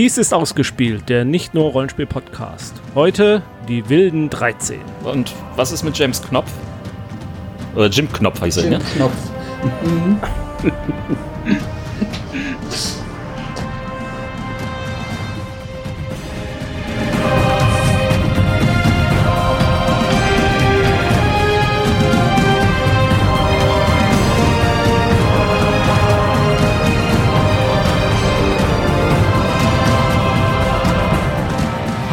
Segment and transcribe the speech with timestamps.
[0.00, 2.72] Dies ist ausgespielt, der nicht nur Rollenspiel-Podcast.
[2.94, 4.80] Heute die wilden 13.
[5.04, 6.50] Und was ist mit James Knopf?
[7.76, 8.78] Oder Jim Knopf heißt er, Jim ne?
[8.96, 9.12] Knopf.
[9.84, 10.18] Mhm.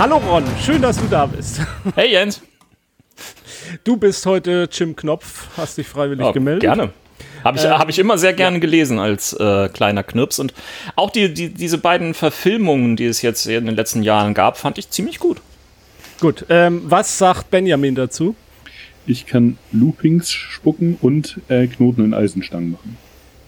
[0.09, 1.59] Hallo Ron, schön, dass du da bist.
[1.95, 2.41] Hey Jens.
[3.83, 6.61] Du bist heute Jim Knopf, hast dich freiwillig Ja, gemeldet.
[6.61, 6.91] Gerne.
[7.43, 10.39] Habe ich, Ähm, hab ich immer sehr gerne gelesen als äh, kleiner Knirps.
[10.39, 10.53] Und
[10.95, 14.77] auch die, die, diese beiden Verfilmungen, die es jetzt in den letzten Jahren gab, fand
[14.77, 15.41] ich ziemlich gut.
[16.21, 18.33] Gut, ähm, was sagt Benjamin dazu?
[19.07, 22.77] Ich kann Loopings spucken und äh, Knoten in Eisenstangen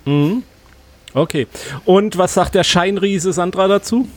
[0.04, 0.44] machen.
[1.14, 1.48] Okay.
[1.86, 4.10] Und was sagt der Scheinriese Sandra dazu?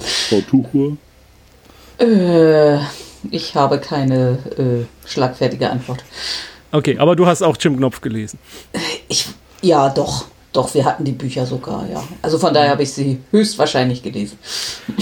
[0.00, 0.96] Frau Tuchur,
[2.02, 2.78] Äh,
[3.30, 6.04] ich habe keine äh, schlagfertige Antwort.
[6.72, 8.38] Okay, aber du hast auch Jim Knopf gelesen.
[9.08, 9.28] Ich,
[9.60, 10.26] ja, doch.
[10.52, 12.04] Doch, wir hatten die Bücher sogar, ja.
[12.20, 14.36] Also von daher habe ich sie höchstwahrscheinlich gelesen.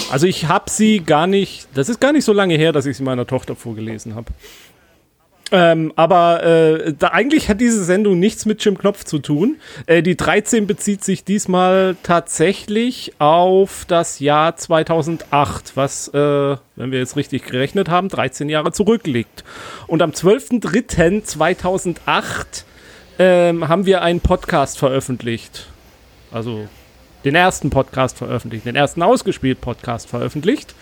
[0.09, 2.97] Also ich habe sie gar nicht, das ist gar nicht so lange her, dass ich
[2.97, 4.33] sie meiner Tochter vorgelesen habe.
[5.53, 9.57] Ähm, aber äh, da, eigentlich hat diese Sendung nichts mit Jim Knopf zu tun.
[9.87, 16.99] Äh, die 13 bezieht sich diesmal tatsächlich auf das Jahr 2008, was, äh, wenn wir
[17.01, 19.43] jetzt richtig gerechnet haben, 13 Jahre zurückliegt.
[19.89, 22.65] Und am 12.03.2008
[23.19, 25.67] ähm, haben wir einen Podcast veröffentlicht.
[26.31, 26.69] Also
[27.25, 30.77] den ersten Podcast veröffentlicht, den ersten ausgespielt Podcast veröffentlicht.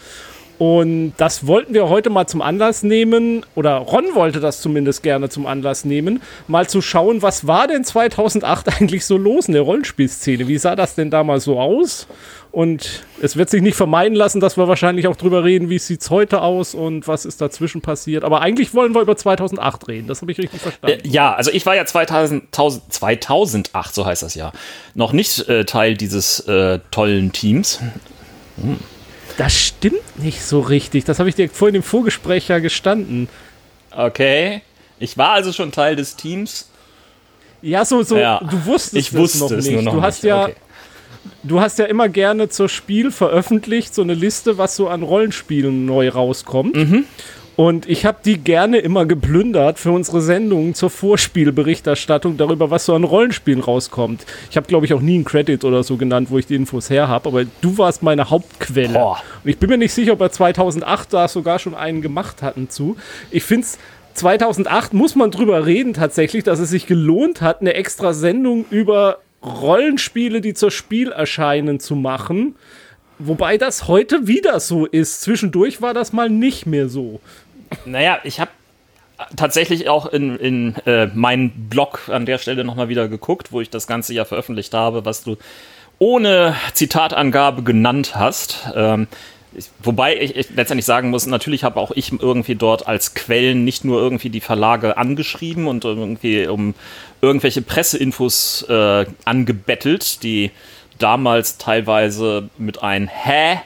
[0.59, 5.29] Und das wollten wir heute mal zum Anlass nehmen, oder Ron wollte das zumindest gerne
[5.29, 9.63] zum Anlass nehmen, mal zu schauen, was war denn 2008 eigentlich so los in der
[9.63, 10.49] Rollenspielszene?
[10.49, 12.09] Wie sah das denn damals so aus?
[12.51, 16.01] Und es wird sich nicht vermeiden lassen, dass wir wahrscheinlich auch drüber reden, wie sieht
[16.01, 18.25] es heute aus und was ist dazwischen passiert.
[18.25, 21.05] Aber eigentlich wollen wir über 2008 reden, das habe ich richtig verstanden.
[21.05, 24.53] Äh, ja, also ich war ja 2000, 1000 2008, so heißt das ja,
[24.95, 27.81] noch nicht äh, Teil dieses äh, tollen Teams.
[29.39, 33.29] Das stimmt nicht so richtig, das habe ich dir vorhin im Vorgespräch ja gestanden.
[33.97, 34.61] Okay.
[34.99, 36.69] Ich war also schon Teil des Teams.
[37.63, 38.41] Ja, so, so, Ja.
[38.41, 39.75] du wusstest Ich es wusste noch es nicht.
[39.75, 40.29] nur noch du hast nicht.
[40.31, 40.55] ja, Okay.
[41.45, 45.87] du hast ja immer gerne zur Spiel veröffentlicht, so eine Liste, was so an Rollenspielen
[45.87, 46.75] neu rauskommt.
[46.77, 47.05] Mhm.
[47.59, 52.95] Und ich habe die gerne immer geplündert für unsere Sendungen zur Vorspielberichterstattung darüber, was so
[52.95, 54.25] an Rollenspielen rauskommt.
[54.49, 56.89] Ich habe, glaube ich, auch nie einen Credit oder so genannt, wo ich die Infos
[56.89, 58.93] her habe, aber du warst meine Hauptquelle.
[58.93, 59.21] Boah.
[59.43, 62.71] Und ich bin mir nicht sicher, ob wir 2008 da sogar schon einen gemacht hatten
[62.71, 62.97] zu.
[63.33, 63.79] Ich finde es
[64.15, 69.19] 2008 muss man drüber reden tatsächlich, dass es sich gelohnt hat, eine extra Sendung über
[69.43, 72.55] Rollenspiele, die zur Spiel erscheinen, zu machen.
[73.19, 75.23] Wobei das heute wieder so ist.
[75.23, 77.19] Zwischendurch war das mal nicht mehr so.
[77.85, 78.51] Naja, ich habe
[79.37, 83.71] tatsächlich auch in, in äh, meinen Blog an der Stelle nochmal wieder geguckt, wo ich
[83.71, 85.37] das Ganze ja veröffentlicht habe, was du
[85.99, 88.69] ohne Zitatangabe genannt hast.
[88.75, 89.09] Ähm,
[89.55, 93.65] ich, wobei ich, ich letztendlich sagen muss, natürlich habe auch ich irgendwie dort als Quellen
[93.65, 96.75] nicht nur irgendwie die Verlage angeschrieben und irgendwie um
[97.21, 100.53] irgendwelche Presseinfos äh, angebettelt, die
[100.99, 103.59] damals teilweise mit ein Hä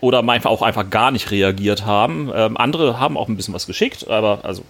[0.00, 2.30] oder manchmal auch einfach gar nicht reagiert haben.
[2.34, 4.62] Ähm, andere haben auch ein bisschen was geschickt, aber also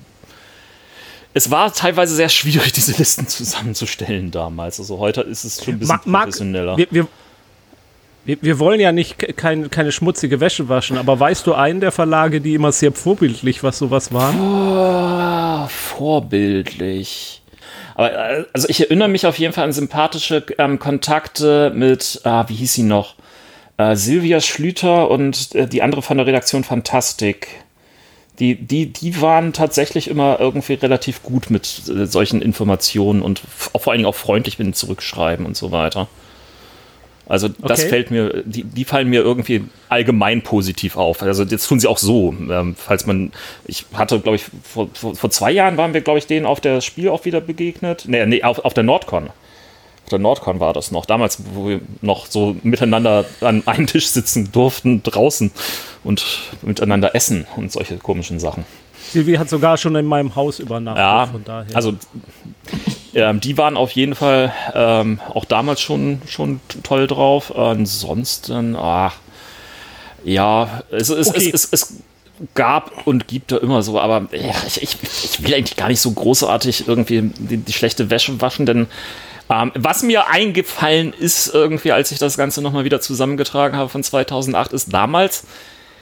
[1.34, 4.78] es war teilweise sehr schwierig, diese Listen zusammenzustellen damals.
[4.80, 6.76] Also heute ist es schon ein bisschen Ma- Marc, professioneller.
[6.76, 7.06] wir, wir,
[8.42, 11.92] wir, wollen ja nicht ke- kein, keine schmutzige Wäsche waschen, aber weißt du einen der
[11.92, 14.38] Verlage, die immer sehr vorbildlich, was sowas waren?
[14.38, 17.42] Ah, vorbildlich.
[17.94, 22.44] Aber äh, also ich erinnere mich auf jeden Fall an sympathische ähm, Kontakte mit, ah,
[22.48, 23.14] wie hieß sie noch?
[23.78, 27.48] Äh, Silvia Schlüter und äh, die andere von der Redaktion Fantastik.
[28.38, 33.88] Die, die, die waren tatsächlich immer irgendwie relativ gut mit äh, solchen Informationen und vor
[33.88, 36.08] allen Dingen auch freundlich mit dem Zurückschreiben und so weiter.
[37.28, 37.88] Also das Okay.
[37.88, 41.22] fällt mir, die, die fallen mir irgendwie allgemein positiv auf.
[41.22, 43.32] Also jetzt tun sie auch so, ähm, falls man,
[43.66, 46.60] ich hatte, glaube ich, vor, vor, vor zwei Jahren waren wir, glaube ich, denen auf
[46.60, 48.04] der Spiel auch wieder begegnet.
[48.06, 49.28] Nee, nee, auf, auf der Nordcon.
[50.08, 51.06] Der Nordcon war das noch.
[51.06, 55.50] Damals, wo wir noch so miteinander an einem Tisch sitzen durften, draußen
[56.04, 56.24] und
[56.62, 58.64] miteinander essen und solche komischen Sachen.
[59.10, 61.74] Silvi hat sogar schon in meinem Haus übernachtet, Ja, von daher.
[61.74, 61.94] also
[63.14, 67.56] ähm, die waren auf jeden Fall ähm, auch damals schon, schon toll drauf.
[67.56, 69.14] Ansonsten, ach,
[70.24, 71.50] ja, es, es, Okay.
[71.54, 71.94] es, es
[72.54, 76.00] gab und gibt da immer so, aber ja, ich, ich, ich will eigentlich gar nicht
[76.00, 78.86] so großartig irgendwie die, die schlechte Wäsche waschen, denn
[79.50, 84.02] Ähm, was mir eingefallen ist, irgendwie, als ich das Ganze nochmal wieder zusammengetragen habe von
[84.02, 85.44] 2008, ist damals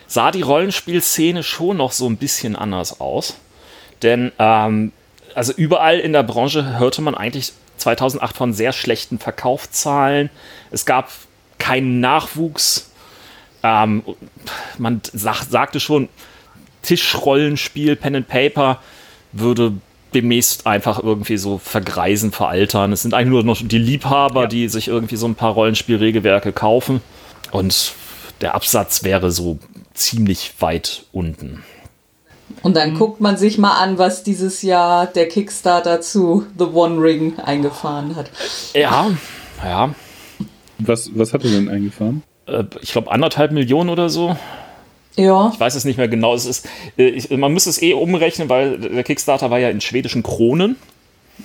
[0.09, 3.37] sah die Rollenspielszene schon noch so ein bisschen anders aus.
[4.03, 4.93] Denn, ähm,
[5.35, 10.31] also überall in der Branche hörte man eigentlich 2008 von sehr schlechten Verkaufszahlen.
[10.71, 11.11] Es gab
[11.59, 12.91] keinen Nachwuchs.
[13.63, 14.03] Ähm,
[14.79, 16.09] man sag, sagte schon,
[16.83, 18.81] Tischrollenspiel, Pen and Paper
[19.33, 19.75] würde
[20.17, 22.93] demnächst einfach irgendwie so vergreisen, veraltern.
[22.93, 24.47] Es sind eigentlich nur noch die Liebhaber, ja.
[24.47, 27.03] die sich irgendwie so ein paar Rollenspielregelwerke kaufen.
[27.53, 27.93] Und
[28.41, 29.59] der Absatz wäre so
[29.95, 31.63] ziemlich weit unten.
[32.63, 32.99] Und dann mhm.
[32.99, 38.17] guckt man sich mal an, was dieses Jahr der Kickstarter zu The One Ring eingefahren
[38.17, 38.31] hat.
[38.75, 39.11] Ja,
[39.63, 39.95] ja.
[40.79, 42.23] Was, was hat er denn eingefahren?
[42.47, 44.37] Äh, ich glaube anderthalb Millionen oder so.
[45.17, 45.51] Ja.
[45.53, 46.35] Ich weiß es nicht mehr genau.
[46.35, 46.69] Es ist,
[46.99, 50.77] äh, ich, man muss es eh umrechnen, weil der Kickstarter war ja in schwedischen Kronen.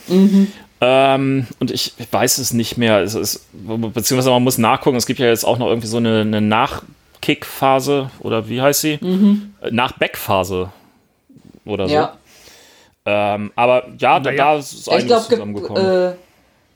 [0.07, 0.51] Mhm.
[0.81, 3.01] Ähm, und ich, weiß es nicht mehr.
[3.01, 4.97] Es ist, beziehungsweise man muss nachgucken.
[4.97, 8.99] Es gibt ja jetzt auch noch irgendwie so eine, eine Nachkick-Phase oder wie heißt sie?
[8.99, 9.53] Mhm.
[9.61, 10.71] Äh, Nach-Back-Phase
[11.65, 11.93] oder so.
[11.93, 12.17] Ja.
[13.05, 15.85] Ähm, aber ja, da, da ist einiges ich glaub, zusammengekommen.
[15.85, 16.13] Äh,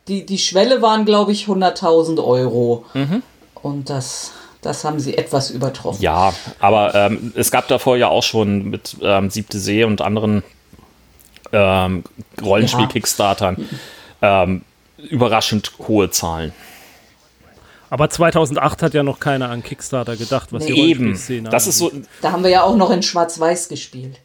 [0.08, 2.86] die, die Schwelle waren, glaube ich, 100.000 Euro.
[2.94, 3.24] Mhm.
[3.56, 4.34] Und das
[4.66, 6.02] das haben sie etwas übertroffen.
[6.02, 10.44] Ja, aber ähm, es gab davor ja auch schon mit ähm, Siebte See und anderen
[11.52, 12.04] ähm,
[12.42, 13.70] Rollenspiel-Kickstartern
[14.22, 14.62] ähm,
[14.98, 16.54] überraschend hohe Zahlen.
[17.92, 20.74] Aber 2008 hat ja noch keiner an Kickstarter gedacht, was nee.
[20.74, 21.20] die Eben.
[21.52, 21.92] Das ist so.
[22.22, 24.20] Da haben wir ja auch noch in Schwarz-Weiß gespielt.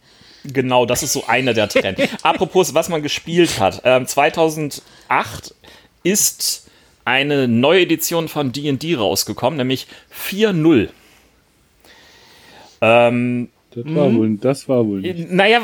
[0.45, 2.01] Genau, das ist so einer der Trends.
[2.23, 3.83] Apropos, was man gespielt hat.
[3.85, 5.55] Ähm, 2008
[6.03, 6.70] ist
[7.11, 10.89] eine neue Edition von D&D rausgekommen, nämlich 4.0.
[12.81, 14.19] Ähm, das war, mhm.
[14.19, 15.31] wohl, das war wohl nicht.
[15.31, 15.61] Naja,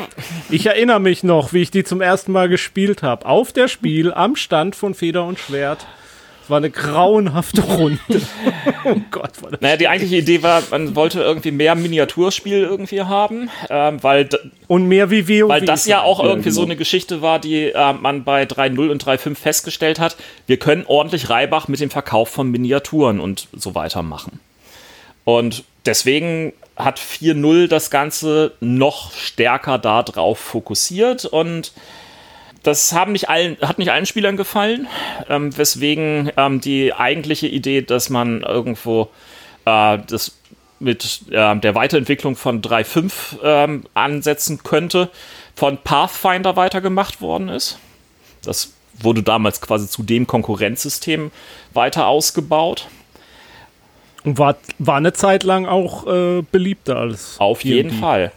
[0.49, 3.25] ich erinnere mich noch, wie ich die zum ersten Mal gespielt habe.
[3.25, 5.85] Auf der Spiel am Stand von Feder und Schwert
[6.49, 7.99] war eine grauenhafte Runde.
[8.85, 9.41] oh Gott.
[9.41, 14.01] War das naja, die eigentliche Idee war, man wollte irgendwie mehr Miniaturspiel irgendwie haben, ähm,
[14.01, 14.29] weil
[14.67, 15.49] und mehr wie WoW.
[15.49, 19.03] Weil das ja auch irgendwie so eine Geschichte war, die äh, man bei 3.0 und
[19.03, 20.17] 3.5 festgestellt hat.
[20.45, 24.39] Wir können ordentlich Reibach mit dem Verkauf von Miniaturen und so weiter machen.
[25.23, 31.73] Und deswegen hat 4.0 das Ganze noch stärker darauf fokussiert und
[32.67, 34.87] das haben nicht allen, hat nicht allen Spielern gefallen,
[35.29, 39.09] ähm, weswegen ähm, die eigentliche Idee, dass man irgendwo
[39.65, 40.37] äh, das
[40.79, 43.11] mit äh, der Weiterentwicklung von 3.5
[43.41, 45.09] ähm, ansetzen könnte,
[45.55, 47.79] von Pathfinder weitergemacht worden ist.
[48.43, 51.31] Das wurde damals quasi zu dem Konkurrenzsystem
[51.73, 52.89] weiter ausgebaut.
[54.23, 57.39] Und war, war eine Zeit lang auch äh, beliebter als.
[57.39, 58.33] Auf jeden Fall.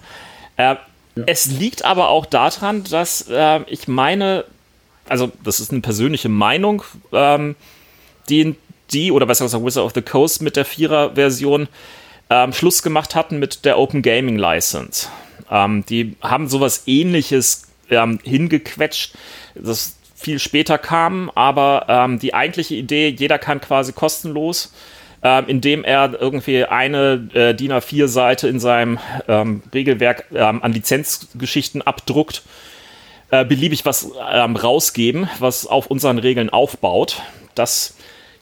[0.57, 0.77] Äh,
[1.27, 4.45] es liegt aber auch daran, dass äh, ich meine,
[5.09, 7.57] also das ist eine persönliche Meinung, ähm,
[8.29, 8.55] die,
[8.93, 11.69] die, oder besser gesagt Wizard of the Coast mit der Vierer-Version
[12.31, 15.09] ähm, Schluss gemacht hatten mit der Open Gaming License.
[15.51, 19.15] Ähm, die haben sowas ähnliches ähm, hingequetscht,
[19.55, 24.73] das viel später kam, aber ähm, die eigentliche Idee, jeder kann quasi kostenlos
[25.23, 28.99] ähm, indem er irgendwie eine äh, DIN A4-Seite in seinem
[29.29, 32.43] ähm, Regelwerk ähm, an Lizenzgeschichten abdruckt,
[33.31, 37.23] äh, beliebig was ähm, rausgeben, was auf unseren Regeln aufbaut.
[37.55, 37.95] Das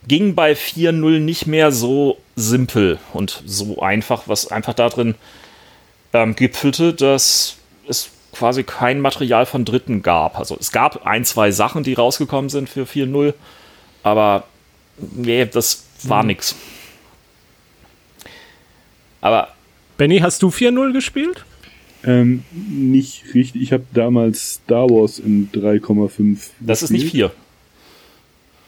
[0.07, 5.17] ging bei 4.0 nicht mehr so simpel und so einfach, was einfach darin
[6.13, 7.57] ähm, gipfelte, dass
[7.89, 10.39] es quasi kein Material von Dritten gab.
[10.39, 13.35] Also es gab ein, zwei Sachen, die rausgekommen sind für 4.0,
[14.05, 14.45] aber
[14.97, 16.29] nee, das war mhm.
[16.29, 16.55] nix.
[19.21, 19.49] Aber.
[19.97, 21.45] Benny, hast du 4-0 gespielt?
[22.05, 23.63] Ähm, nicht richtig.
[23.63, 26.51] Ich habe damals Star Wars in 3,5.
[26.61, 27.33] Das ist nicht 4.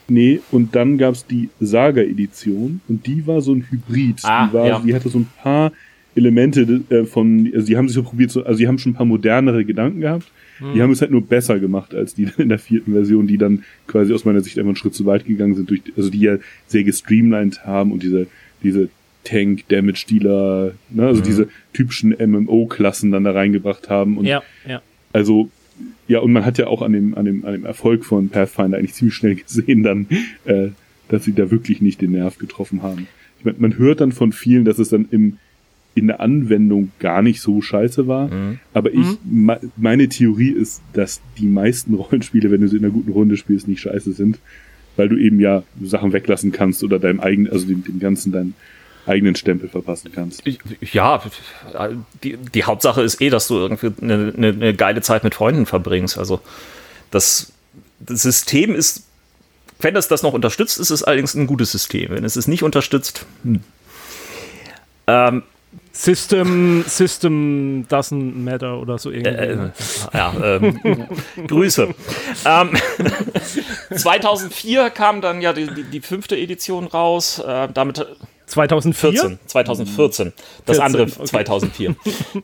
[0.09, 4.19] Nee, und dann gab es die Saga-Edition und die war so ein Hybrid.
[4.23, 4.79] Ah, die, war, ja.
[4.79, 5.71] die hatte so ein paar
[6.15, 8.95] Elemente äh, von, also die haben sich so probiert, so, also die haben schon ein
[8.95, 10.27] paar modernere Gedanken gehabt.
[10.61, 10.73] Hm.
[10.73, 13.63] Die haben es halt nur besser gemacht als die in der vierten Version, die dann
[13.87, 16.37] quasi aus meiner Sicht einfach einen Schritt zu weit gegangen sind, durch, also die ja
[16.67, 18.27] sehr gestreamlined haben und diese,
[18.63, 18.89] diese
[19.23, 21.25] Tank, Damage Dealer, ne, also mhm.
[21.25, 24.17] diese typischen MMO-Klassen dann da reingebracht haben.
[24.17, 24.81] Und ja, ja.
[25.13, 25.49] Also,
[26.07, 28.77] ja, und man hat ja auch an dem, an dem, an dem Erfolg von Pathfinder
[28.77, 30.07] eigentlich ziemlich schnell gesehen dann,
[30.45, 30.69] äh,
[31.09, 33.07] dass sie da wirklich nicht den Nerv getroffen haben.
[33.39, 35.37] Ich mein, man hört dann von vielen, dass es dann im,
[35.93, 38.27] in der Anwendung gar nicht so scheiße war.
[38.27, 38.59] Mhm.
[38.73, 39.59] Aber ich, mhm.
[39.75, 43.67] meine Theorie ist, dass die meisten Rollenspiele, wenn du sie in einer guten Runde spielst,
[43.67, 44.39] nicht scheiße sind.
[44.97, 48.53] Weil du eben ja Sachen weglassen kannst oder deinem eigenen, also dem, dem ganzen dein
[49.07, 50.43] eigenen Stempel verpassen kannst.
[50.81, 51.23] Ja,
[52.23, 55.65] die, die Hauptsache ist eh, dass du irgendwie eine, eine, eine geile Zeit mit Freunden
[55.65, 56.17] verbringst.
[56.17, 56.41] Also
[57.09, 57.53] das,
[57.99, 59.05] das System ist
[59.83, 62.11] wenn das das noch unterstützt, ist es allerdings ein gutes System.
[62.11, 63.61] Wenn es es nicht unterstützt, hm.
[65.07, 65.43] ähm,
[66.01, 69.35] System, System doesn't matter oder so irgendwie.
[69.35, 69.69] Äh,
[70.11, 70.79] ja, ähm,
[71.47, 71.93] Grüße.
[72.43, 72.71] ähm,
[73.95, 77.37] 2004 kam dann ja die, die, die fünfte Edition raus.
[77.37, 78.03] Äh, damit
[78.47, 79.37] 2014?
[79.45, 80.33] 2014.
[80.65, 81.23] Das 14, andere okay.
[81.23, 81.95] 2004.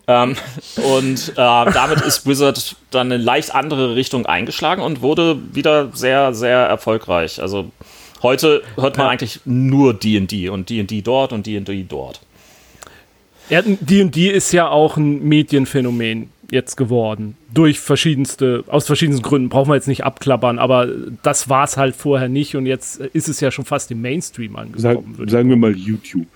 [0.07, 0.35] ähm,
[0.75, 6.35] und äh, damit ist Blizzard dann eine leicht andere Richtung eingeschlagen und wurde wieder sehr,
[6.35, 7.41] sehr erfolgreich.
[7.41, 7.71] Also
[8.21, 9.11] heute hört man ja.
[9.13, 12.21] eigentlich nur D&D und D&D dort und D&D dort.
[13.49, 17.37] Ja, D&D ist ja auch ein Medienphänomen jetzt geworden.
[17.53, 19.49] Durch verschiedenste, aus verschiedensten Gründen.
[19.49, 20.87] Brauchen wir jetzt nicht abklappern, aber
[21.23, 24.55] das war es halt vorher nicht und jetzt ist es ja schon fast im Mainstream
[24.55, 25.15] angekommen.
[25.17, 26.27] Sag, sagen wir mal YouTube.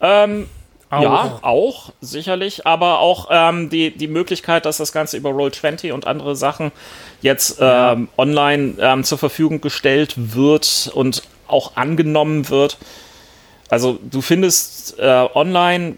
[0.00, 0.46] Ähm,
[0.90, 1.02] auch.
[1.02, 6.06] Ja, auch, sicherlich, aber auch ähm, die, die Möglichkeit, dass das Ganze über Roll20 und
[6.06, 6.70] andere Sachen
[7.22, 8.06] jetzt ähm, ja.
[8.16, 12.78] online ähm, zur Verfügung gestellt wird und auch angenommen wird
[13.68, 15.96] also du findest äh, online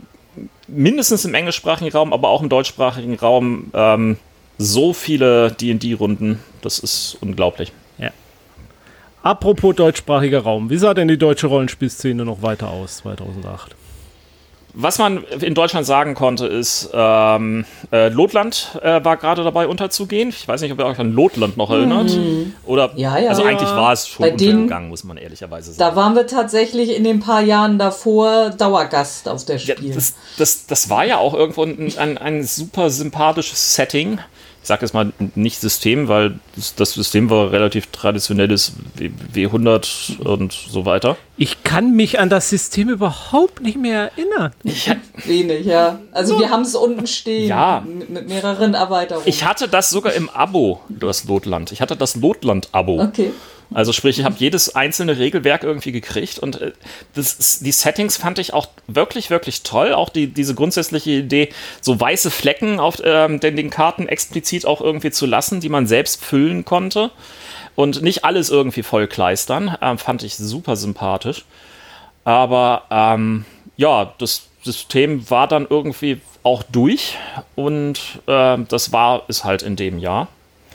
[0.67, 4.17] mindestens im englischsprachigen Raum, aber auch im deutschsprachigen Raum ähm,
[4.59, 6.41] so viele D&D-Runden.
[6.63, 7.73] Das ist unglaublich.
[7.99, 8.11] Ja.
[9.23, 13.75] Apropos deutschsprachiger Raum, wie sah denn die deutsche Rollenspielszene noch weiter aus 2008?
[14.81, 20.29] Was man in Deutschland sagen konnte, ist, ähm, äh, Lotland äh, war gerade dabei unterzugehen.
[20.29, 22.11] Ich weiß nicht, ob ihr euch an Lotland noch erinnert.
[22.11, 22.55] Mhm.
[22.65, 23.31] Oder, ja, ja.
[23.31, 25.79] Also eigentlich war es schon Bei untergegangen, muss man ehrlicherweise sagen.
[25.91, 29.89] Da waren wir tatsächlich in den paar Jahren davor Dauergast auf der Spiel.
[29.89, 34.21] Ja, das, das, das war ja auch irgendwo ein, ein, ein super sympathisches Setting
[34.69, 36.39] sage jetzt mal nicht System, weil
[36.77, 38.75] das System war relativ traditionelles
[39.35, 41.17] W100 und so weiter.
[41.37, 44.53] Ich kann mich an das System überhaupt nicht mehr erinnern.
[44.63, 44.91] Ich,
[45.25, 45.99] Wenig, ja.
[46.13, 47.85] Also wir haben es unten stehen ja.
[47.85, 49.27] mit, mit, mehreren Erweiterungen.
[49.27, 51.73] Ich hatte das sogar im Abo, das Lotland.
[51.73, 53.03] Ich hatte das Lotland-Abo.
[53.03, 53.33] Okay.
[53.73, 56.73] Also sprich, ich habe jedes einzelne Regelwerk irgendwie gekriegt und äh,
[57.15, 59.93] das, die Settings fand ich auch wirklich, wirklich toll.
[59.93, 64.81] Auch die, diese grundsätzliche Idee, so weiße Flecken auf ähm, den, den Karten explizit auch
[64.81, 67.11] irgendwie zu lassen, die man selbst füllen konnte
[67.75, 71.45] und nicht alles irgendwie vollkleistern, äh, fand ich super sympathisch.
[72.25, 73.45] Aber ähm,
[73.77, 77.17] ja, das System war dann irgendwie auch durch
[77.55, 80.29] und äh, das war es halt in dem Jahr.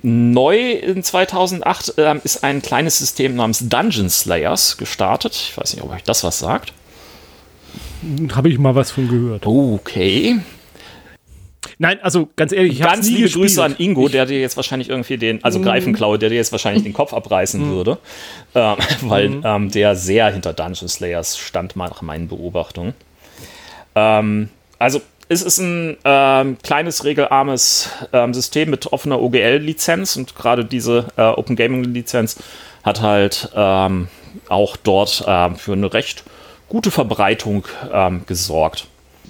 [0.03, 5.33] Neu in 2008 äh, ist ein kleines System namens Dungeon Slayers gestartet.
[5.33, 6.73] Ich weiß nicht, ob euch das was sagt.
[8.33, 9.47] Habe ich mal was von gehört.
[9.47, 10.39] Okay.
[11.77, 13.45] Nein, also ganz ehrlich, ich Ganz liebe gespielt.
[13.45, 15.63] Grüße an Ingo, der dir jetzt wahrscheinlich irgendwie den, also mm.
[15.63, 17.71] Greifenklaue, der dir jetzt wahrscheinlich den Kopf abreißen mm.
[17.71, 17.97] würde,
[18.55, 19.41] ähm, weil mm.
[19.45, 22.93] ähm, der sehr hinter Dungeon Slayers stand, nach meinen Beobachtungen.
[23.95, 25.01] Ähm, also
[25.33, 31.23] es ist ein ähm, kleines, regelarmes ähm, System mit offener OGL-Lizenz und gerade diese äh,
[31.23, 32.37] Open Gaming-Lizenz
[32.83, 34.07] hat halt ähm,
[34.47, 36.23] auch dort ähm, für eine recht
[36.69, 38.87] gute Verbreitung ähm, gesorgt.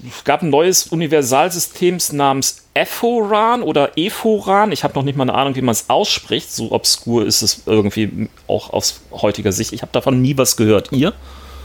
[0.07, 4.71] Es gab ein neues Universalsystem namens Ephoran oder Ephoran.
[4.71, 6.51] Ich habe noch nicht mal eine Ahnung, wie man es ausspricht.
[6.51, 9.71] So obskur ist es irgendwie auch aus heutiger Sicht.
[9.71, 10.91] Ich habe davon nie was gehört.
[10.91, 11.13] Ihr?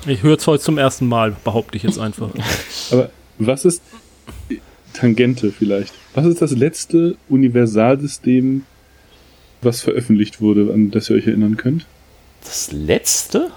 [0.07, 2.29] Ich höre es heute zum ersten Mal, behaupte ich jetzt einfach.
[2.93, 3.83] Aber was ist
[4.93, 5.95] Tangente vielleicht.
[6.15, 8.63] Was ist das letzte Universalsystem,
[9.63, 11.87] was veröffentlicht wurde, an das ihr euch erinnern könnt?
[12.43, 13.51] Das letzte?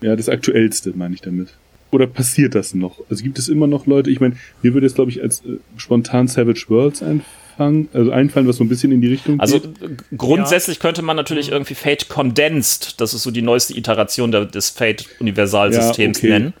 [0.00, 1.48] Ja, das aktuellste, meine ich damit.
[1.90, 3.00] Oder passiert das noch?
[3.10, 5.58] Also gibt es immer noch Leute, ich meine, mir würde jetzt, glaube ich, als äh,
[5.76, 9.82] spontan Savage Worlds einfallen, also einfallen, was so ein bisschen in die Richtung also, geht.
[9.82, 10.82] Also grundsätzlich ja.
[10.82, 16.22] könnte man natürlich irgendwie Fate Condensed, das ist so die neueste Iteration des Fate Universalsystems
[16.22, 16.38] ja, okay.
[16.38, 16.54] nennen.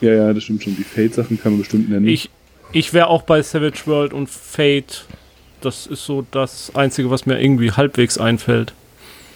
[0.00, 0.76] Ja, ja, das stimmt schon.
[0.76, 2.06] Die Fate-Sachen kann man bestimmt nennen.
[2.06, 2.30] Ich,
[2.72, 5.06] ich wäre auch bei Savage World und Fate.
[5.60, 8.72] Das ist so das Einzige, was mir irgendwie halbwegs einfällt.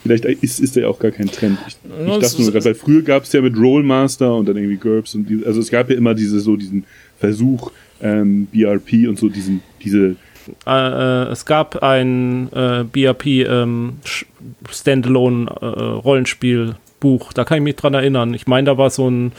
[0.02, 1.58] Vielleicht ist, ist der auch gar kein Trend.
[1.66, 5.14] Ich, ich dachte nur weil früher gab es ja mit Rollmaster und dann irgendwie GURPS
[5.14, 6.84] und die, also es gab ja immer diese so diesen
[7.20, 10.16] Versuch, ähm, BRP und so diesen, diese
[10.66, 13.98] äh, äh, es gab ein äh, BRP ähm,
[14.68, 18.34] Standalone äh, Rollenspielbuch, da kann ich mich dran erinnern.
[18.34, 19.32] Ich meine, da war so ein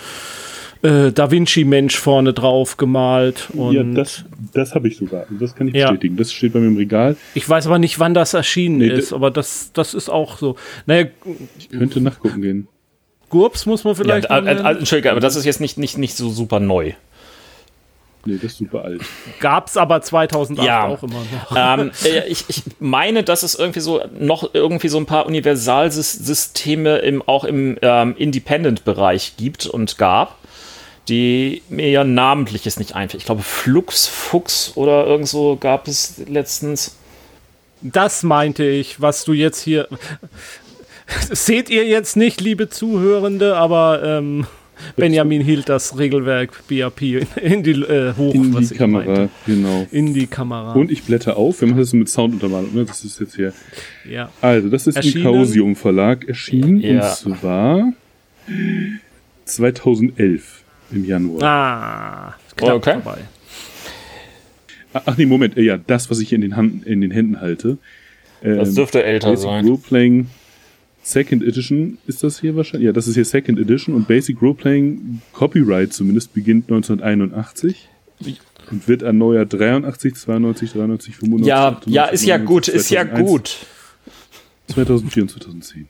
[0.83, 3.49] äh, Da Vinci-Mensch vorne drauf gemalt.
[3.53, 5.25] Und ja, das, das habe ich sogar.
[5.39, 5.87] Das kann ich ja.
[5.89, 6.17] bestätigen.
[6.17, 7.15] Das steht bei mir im Regal.
[7.33, 10.55] Ich weiß aber nicht, wann das erschienen nee, ist, aber das, das ist auch so.
[10.85, 11.07] Naja,
[11.57, 12.67] ich könnte nachgucken gehen.
[13.29, 14.29] Gurps muss man vielleicht.
[14.29, 16.93] Ja, äh, äh, Entschuldige, aber das ist jetzt nicht, nicht, nicht so super neu.
[18.25, 19.01] Nee, das ist super alt.
[19.39, 20.85] Gab's aber 2008 ja.
[20.85, 21.55] auch immer noch.
[21.55, 26.99] Ähm, äh, ich, ich meine, dass es irgendwie so noch irgendwie so ein paar Universalsysteme
[26.99, 30.37] im, auch im ähm, Independent-Bereich gibt und gab
[31.09, 33.21] die mir ja namentlich jetzt nicht einfällt.
[33.21, 36.95] Ich glaube, Flux, Fuchs oder irgend so gab es letztens.
[37.81, 39.87] Das meinte ich, was du jetzt hier.
[41.31, 44.47] Seht ihr jetzt nicht, liebe Zuhörende, aber ähm,
[44.95, 49.29] Benjamin hielt das Regelwerk BAP in, in die äh, hoch, In die Kamera, meinte.
[49.45, 49.85] genau.
[49.91, 50.71] In die Kamera.
[50.73, 51.59] Und ich blätter auf.
[51.59, 52.85] Wir machen das mit Sounduntermalung, ne?
[52.85, 53.53] Das ist jetzt hier.
[54.09, 54.31] ja.
[54.39, 56.79] Also, das ist Erschienen- im Chaosium Verlag erschienen.
[56.79, 57.09] Ja.
[57.09, 57.93] Und zwar
[59.45, 61.43] 2011 im Januar.
[61.43, 62.93] Ah, knapp Okay.
[63.01, 63.19] vorbei.
[64.93, 65.57] Ach nee, Moment.
[65.57, 67.77] Ja, das, was ich hier in den, Hand, in den Händen halte.
[68.41, 69.65] Das Ähm, dürfte älter Basic sein.
[69.65, 70.27] Roleplaying
[71.01, 72.85] Second Edition ist das hier wahrscheinlich.
[72.85, 77.89] Ja, das ist hier Second Edition und Basic Roleplaying Copyright zumindest beginnt 1981
[78.71, 81.47] und wird erneuert 83, 92, 93, 95.
[81.47, 83.57] Ja, 98, ja, ist ja 99, gut, ist ja 2001, gut.
[84.73, 85.87] 2004 und 2010.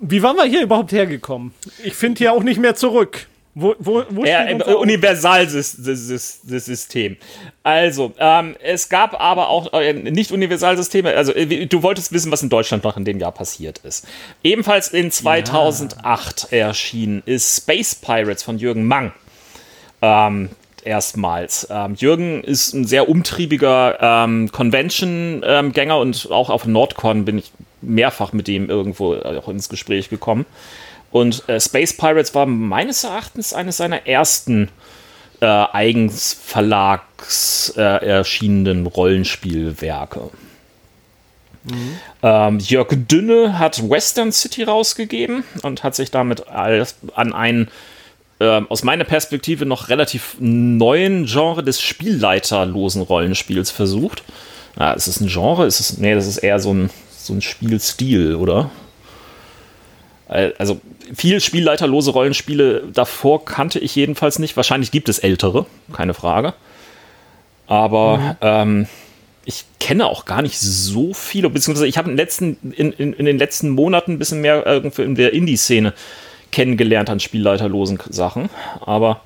[0.00, 1.52] Wie waren wir hier überhaupt hergekommen?
[1.84, 3.26] Ich finde hier auch nicht mehr zurück.
[3.56, 7.16] Wo, wo, wo Ja, Universalsystem.
[7.62, 11.14] Also, ähm, es gab aber auch äh, nicht Universalsysteme.
[11.14, 14.08] Also, äh, du wolltest wissen, was in Deutschland noch in dem Jahr passiert ist.
[14.42, 19.12] Ebenfalls in 2008 erschienen ist Space Pirates von Jürgen Mang.
[20.02, 20.50] Ähm,
[20.84, 21.68] erstmals.
[21.70, 28.32] Ähm, Jürgen ist ein sehr umtriebiger ähm, Convention-Gänger und auch auf Nordcon bin ich mehrfach
[28.32, 30.44] mit ihm irgendwo äh, auch ins Gespräch gekommen.
[31.14, 34.68] Und äh, Space Pirates war meines Erachtens eines seiner ersten
[35.40, 40.30] äh, eigens Verlags äh, erschienenen Rollenspielwerke.
[42.20, 47.68] Ähm, Jörg Dünne hat Western City rausgegeben und hat sich damit als, an einen
[48.40, 54.24] ähm, aus meiner Perspektive noch relativ neuen Genre des spielleiterlosen Rollenspiels versucht.
[54.74, 55.64] Ah, ist es ein Genre?
[55.64, 58.72] Ist es, nee, das ist eher so ein, so ein Spielstil, oder?
[60.28, 60.80] Äh, Also
[61.14, 64.56] viel spielleiterlose Rollenspiele davor kannte ich jedenfalls nicht.
[64.56, 66.54] Wahrscheinlich gibt es ältere, keine Frage.
[67.66, 68.86] Aber ähm,
[69.44, 73.12] ich kenne auch gar nicht so viele, beziehungsweise ich habe in, den letzten- in, in,
[73.14, 75.92] in den letzten Monaten ein bisschen mehr irgendwie in der Indie-Szene
[76.52, 78.48] kennengelernt an spielleiterlosen Sachen.
[78.80, 79.20] Aber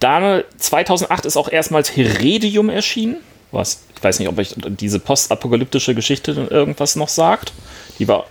[0.00, 3.16] dann 2008 ist auch erstmals Heredium erschienen.
[3.52, 3.84] Was?
[3.96, 7.52] Ich weiß nicht, ob euch diese postapokalyptische Geschichte irgendwas noch sagt.
[7.98, 8.24] Die war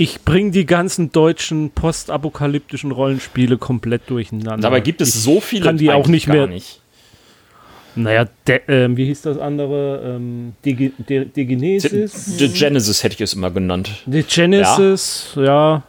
[0.00, 4.56] Ich bringe die ganzen deutschen postapokalyptischen Rollenspiele komplett durcheinander.
[4.58, 6.46] Dabei gibt es ich so viele kann die auch nicht gar mehr.
[6.46, 6.80] Nicht.
[7.96, 10.00] Naja, de, ähm, wie hieß das andere?
[10.04, 12.38] Ähm, Digi- De, De Genesis?
[12.38, 13.90] The Genesis hätte ich es immer genannt.
[14.06, 15.82] Die Genesis, ja.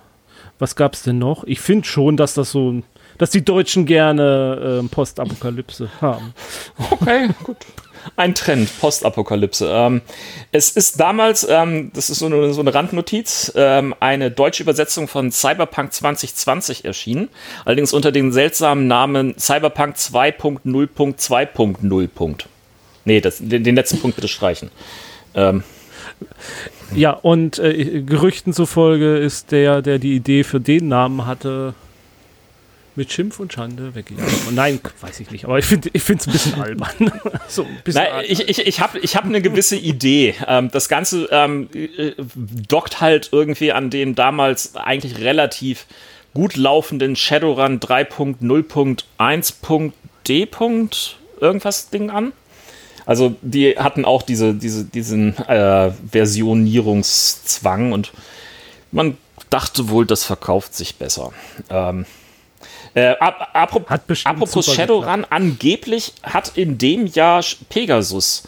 [0.57, 1.43] Was gab's denn noch?
[1.43, 2.81] Ich finde schon, dass das so,
[3.19, 6.33] dass die Deutschen gerne ähm, Postapokalypse haben.
[6.89, 7.57] Okay, gut.
[8.15, 9.69] Ein Trend, Postapokalypse.
[9.71, 10.01] Ähm,
[10.51, 15.07] es ist damals, ähm, das ist so eine, so eine Randnotiz, ähm, eine deutsche Übersetzung
[15.07, 17.29] von Cyberpunk 2020 erschienen.
[17.65, 22.45] Allerdings unter dem seltsamen Namen Cyberpunk 2.0.2.0.
[23.05, 24.71] Nee, das, den, den letzten Punkt bitte streichen.
[25.33, 25.63] Ähm,
[26.95, 31.73] Ja, und äh, Gerüchten zufolge ist der, der die Idee für den Namen hatte,
[32.99, 34.35] mit Schimpf und Schande weggegangen.
[34.49, 37.13] Und nein, weiß ich nicht, aber ich finde es ein bisschen albern.
[37.47, 40.35] so ein bisschen Nein, ich, ich, ich habe ich hab eine gewisse Idee.
[40.45, 42.12] Ähm, das Ganze ähm, äh,
[42.67, 45.85] dockt halt irgendwie an den damals eigentlich relativ
[46.33, 50.47] gut laufenden Shadowrun 3.0.1.d.
[51.39, 52.33] irgendwas Ding an.
[53.05, 58.12] Also die hatten auch diese, diese, diesen äh, Versionierungszwang und
[58.91, 59.15] man
[59.49, 61.31] dachte wohl, das verkauft sich besser.
[61.69, 62.05] Ähm,
[62.99, 68.43] äh, ap apro Hat bestimmt apropos Shadowrun, angeblich hat in dem Jahr Pegasus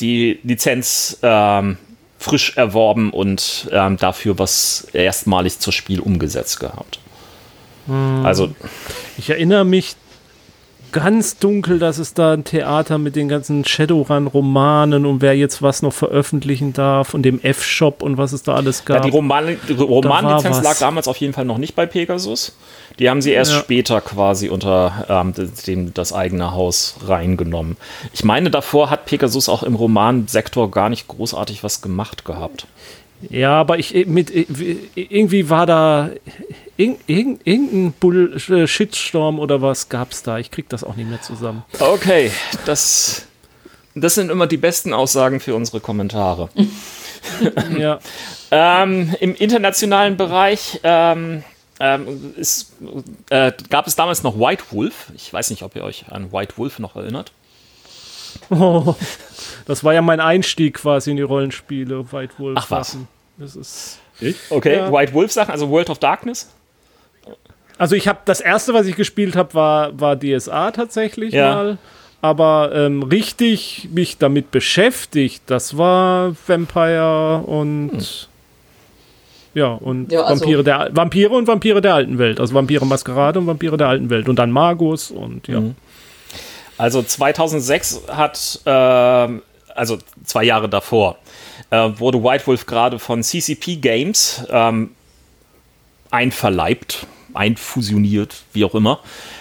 [0.00, 1.78] die Lizenz ähm,
[2.18, 6.98] frisch erworben und ähm, dafür was erstmalig zur Spiel umgesetzt gehabt.
[8.24, 8.52] Also,
[9.16, 9.94] Ich erinnere mich
[10.92, 15.82] ganz dunkel, dass es da ein Theater mit den ganzen Shadowrun-Romanen und wer jetzt was
[15.82, 19.02] noch veröffentlichen darf und dem F-Shop und was es da alles ja, gab.
[19.02, 22.56] die, Roman Romanlizenz lag damals auf jeden Fall noch nicht bei Pegasus.
[22.98, 23.58] Die haben sie erst Ja.
[23.58, 25.34] später quasi unter ähm,
[25.66, 27.76] dem, das eigene Haus reingenommen.
[28.12, 32.66] Ich meine, davor hat Pegasus auch im Romansektor gar nicht großartig was gemacht gehabt.
[33.30, 34.30] Ja, aber ich mit
[34.94, 36.10] irgendwie war da
[36.78, 40.38] irg- irg- irgendein Bull äh, Shitstorm oder was gab's da.
[40.38, 41.64] Ich krieg das auch nicht mehr zusammen.
[41.80, 42.30] Okay,
[42.66, 43.26] das,
[43.94, 46.50] das sind immer die besten Aussagen für unsere Kommentare.
[47.78, 47.98] ja.
[48.50, 51.42] Ähm, Im internationalen Bereich ähm,
[51.80, 52.72] ähm, ist,
[53.30, 55.10] äh, gab es damals noch White Wolf.
[55.14, 57.32] Ich weiß nicht, ob ihr euch an White Wolf noch erinnert.
[58.50, 58.94] Oh,
[59.66, 62.58] das war ja mein Einstieg quasi in die Rollenspiele, White Wolf.
[62.60, 62.96] Ach was.
[63.38, 63.98] Das ist
[64.50, 64.92] Okay, Ja.
[64.92, 66.50] White Wolf Sachen, also World of Darkness.
[67.78, 71.54] Also ich habe das erste, was ich gespielt habe, war, war DSA tatsächlich Ja.
[71.54, 71.78] mal.
[72.22, 78.28] Aber ähm, richtig mich damit beschäftigt, das war Vampire und
[79.54, 82.40] Ja, und Ja, also- Vampire, der, Vampire und Vampire der alten Welt.
[82.40, 84.28] Also Vampire Maskerade und Vampire der alten Welt.
[84.28, 85.62] Und dann Magus und ja.
[86.78, 89.42] Also 2006 hat, ähm,
[89.74, 91.18] also zwei Jahre davor,
[91.70, 94.90] äh, wurde White Wolf gerade von CCP Games ähm,
[96.10, 99.00] einverleibt, einfusioniert, wie auch immer.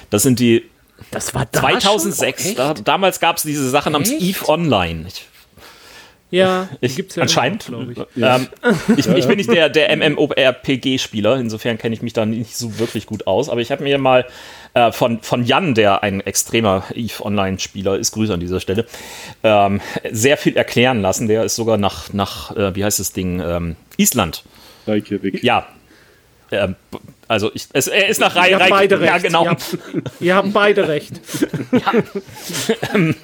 [0.10, 0.64] Das sind die
[1.12, 2.44] Das war da 2006.
[2.44, 2.52] Schon?
[2.54, 4.22] Oh, Da, damals gab es diese Sache namens Echt?
[4.22, 5.06] EVE Online.
[5.08, 5.26] Ich,
[6.32, 7.66] ja, ich, gibt's ja anscheinend.
[7.66, 8.00] glaube ich.
[8.22, 8.48] Ähm,
[8.98, 13.06] ich, ich bin nicht der, der MMORPG-Spieler, insofern kenne ich mich da nicht so wirklich
[13.06, 14.26] gut aus, aber ich habe mir mal
[14.76, 18.86] äh, von, von Jan, der ein extremer EVE Online-Spieler ist, Grüße an dieser Stelle,
[19.44, 21.28] ähm, sehr viel erklären lassen.
[21.28, 24.44] Der ist sogar nach, nach äh, wie heißt das Ding, ähm, Island.
[24.86, 25.44] Reykjavik.
[25.44, 25.66] Ja.
[26.52, 26.76] Ähm,
[27.28, 29.12] also ich, es, er ist nach Rei Ihr habt Rei- beide recht.
[29.12, 29.44] Ja, genau.
[29.46, 29.78] Ihr habt,
[30.20, 31.20] ihr habt beide recht.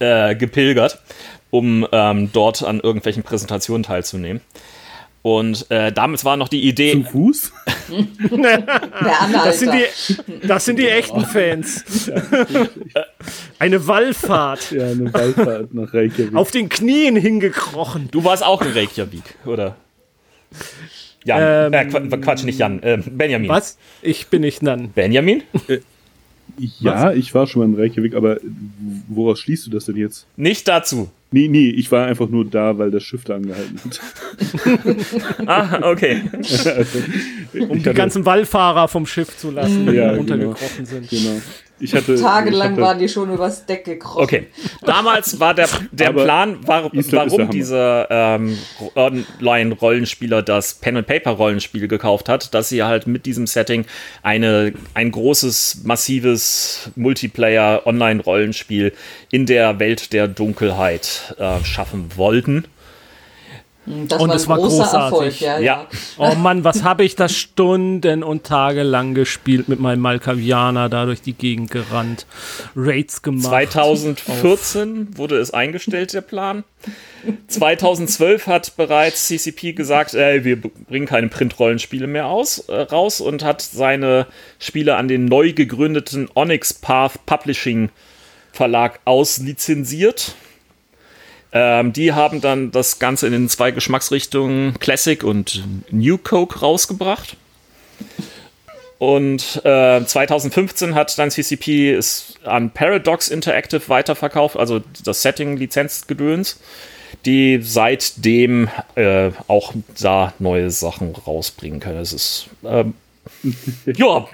[0.00, 0.98] äh, gepilgert,
[1.50, 4.40] um ähm, dort an irgendwelchen Präsentationen teilzunehmen.
[5.22, 7.52] Und äh, damals war noch die Idee, Zu Fuß?
[9.44, 12.10] Das sind die, das sind die echten Fans.
[13.58, 14.72] Eine Wallfahrt.
[14.72, 16.34] Ja, eine Wallfahrt nach Reykjavik.
[16.34, 18.08] Auf den Knien hingekrochen.
[18.10, 19.76] du warst auch in Reykjavik, oder?
[21.24, 23.48] Jan, Ähm, äh, Qu- Quatsch, nicht Jan, äh, Benjamin.
[23.48, 23.78] Was?
[24.00, 24.88] Ich bin nicht nan.
[24.90, 25.42] Benjamin?
[26.58, 28.38] ja, ich war schon mal in Reykjavik, aber
[29.08, 30.26] woraus schließt du das denn jetzt?
[30.36, 31.10] Nicht dazu.
[31.32, 34.00] Nee, nee, ich war einfach nur da, weil das Schiff da angehalten hat.
[35.46, 36.22] Ah, okay.
[37.54, 41.08] Um Ich die ganzen Wallfahrer vom Schiff zu lassen, die Ja, runtergekrochen sind.
[41.10, 41.40] Genau.
[41.82, 44.22] Ich hatte, Tagelang ich hatte, waren die schon übers Deck gekrochen.
[44.22, 44.46] Okay.
[44.82, 48.56] Damals war der, der Aber Plan, war, warum dieser ähm,
[48.94, 53.84] Online-Rollenspieler das Pen-and-Paper-Rollenspiel gekauft hat, dass sie halt mit diesem Setting
[54.22, 58.92] eine, ein großes, massives Multiplayer-Online-Rollenspiel
[59.32, 62.64] in der Welt der Dunkelheit äh, schaffen wollten.
[63.84, 65.12] Das Und war ein es war großer großartig.
[65.12, 65.64] Erfolg, ja, ja.
[65.64, 65.88] Ja.
[66.16, 71.04] Oh Mann, was habe ich das Stunden und Tage lang gespielt mit meinem Malkavianer, da
[71.04, 72.26] durch die Gegend gerannt,
[72.76, 73.46] Raids gemacht.
[73.46, 76.62] 2014 wurde es eingestellt, der Plan.
[77.48, 83.42] 2012 hat bereits CCP gesagt, ey, wir bringen keine Print-Rollenspiele mehr aus, äh, raus und
[83.44, 84.26] hat seine
[84.60, 87.90] Spiele an den neu gegründeten Onyx Path Publishing
[88.52, 90.34] Verlag auslizenziert.
[91.52, 97.36] Ähm, die haben dann das Ganze in den zwei Geschmacksrichtungen Classic und New Coke rausgebracht.
[98.98, 106.60] Und äh, 2015 hat dann CCP es an Paradox Interactive weiterverkauft, also das Setting-Lizenzgedöns,
[107.26, 111.98] die seitdem äh, auch da neue Sachen rausbringen können.
[111.98, 112.94] Es ist ähm,
[113.86, 114.28] ja,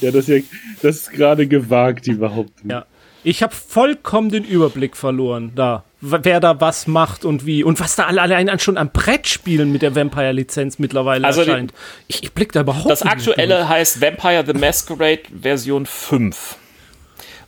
[0.00, 2.70] ja, das ist, ja, das ist gerade gewagt, die Behauptung.
[2.70, 2.86] Ja.
[3.24, 5.84] Ich habe vollkommen den Überblick verloren, da.
[6.04, 7.62] Wer da was macht und wie.
[7.62, 11.72] Und was da alle- allein schon am Brettspielen mit der Vampire-Lizenz mittlerweile Also die- erscheint.
[12.08, 16.56] Ich, ich blick da überhaupt das nicht aktuelle heißt Vampire the Masquerade Version 5.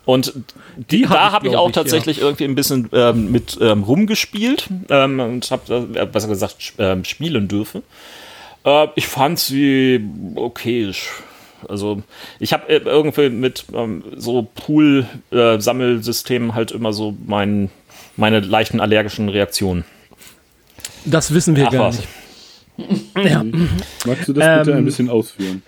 [0.04, 0.34] Und
[0.90, 1.82] Die hab da habe ich auch ich, ja.
[1.82, 6.78] tatsächlich irgendwie ein bisschen ähm, mit ähm, rumgespielt ähm, und habe, äh, besser gesagt, sp
[6.78, 7.82] ähm, spielen dürfen.
[8.64, 10.00] Äh, ich fand sie
[10.36, 11.10] okayisch.
[11.68, 12.02] Also
[12.38, 17.70] ich habe äh, irgendwie mit ähm, so Pool-Sammelsystemen halt immer so mein,
[18.16, 19.84] meine leichten allergischen Reaktionen.
[21.04, 21.98] Das wissen wir Ach gar was.
[21.98, 22.08] nicht.
[23.22, 23.44] Ja,
[24.04, 25.62] Magst du das bitte Ähm, ein bisschen ausführen?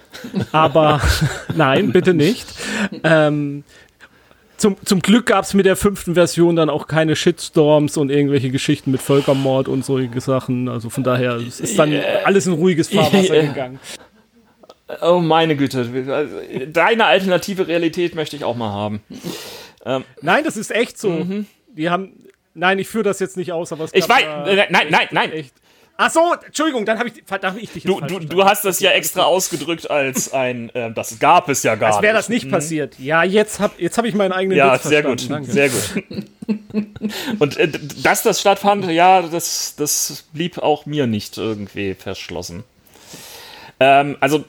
[0.51, 1.01] aber
[1.55, 2.47] nein, bitte nicht.
[3.05, 3.63] Ähm,
[4.57, 8.51] zum, zum Glück gab es mit der fünften Version dann auch keine Shitstorms und irgendwelche
[8.51, 10.69] Geschichten mit Völkermord und solche Sachen.
[10.69, 11.93] Also von daher es ist dann
[12.25, 13.79] alles in ruhiges Fahrwasser gegangen.
[15.03, 15.85] Oh meine Güte,
[16.73, 19.01] deine alternative Realität möchte ich auch mal haben.
[20.23, 21.27] Nein, das ist echt so.
[21.69, 22.13] Die haben.
[22.57, 23.99] Nein, ich führe das jetzt nicht aus, aber es Mhm.
[23.99, 25.33] Ich weiß, äh, nein, nein, nein.
[25.33, 25.53] echt.
[25.99, 28.81] Ach so, Entschuldigung, dann habe ich, hab ich dich Du, falsch du, du hast das
[28.81, 32.19] ja extra ausgedrückt als ein, äh, das gab es ja gar Als wäre nicht.
[32.19, 32.99] das nicht passiert.
[32.99, 35.51] Ja, jetzt habe jetzt hab ich meinen eigenen Ja, Witz sehr gut, verstanden.
[35.51, 36.05] sehr gut.
[37.39, 37.71] Und äh,
[38.03, 42.65] dass das stattfand, ja, das, das blieb auch mir nicht irgendwie verschlossen.
[43.81, 44.45] Ähm, also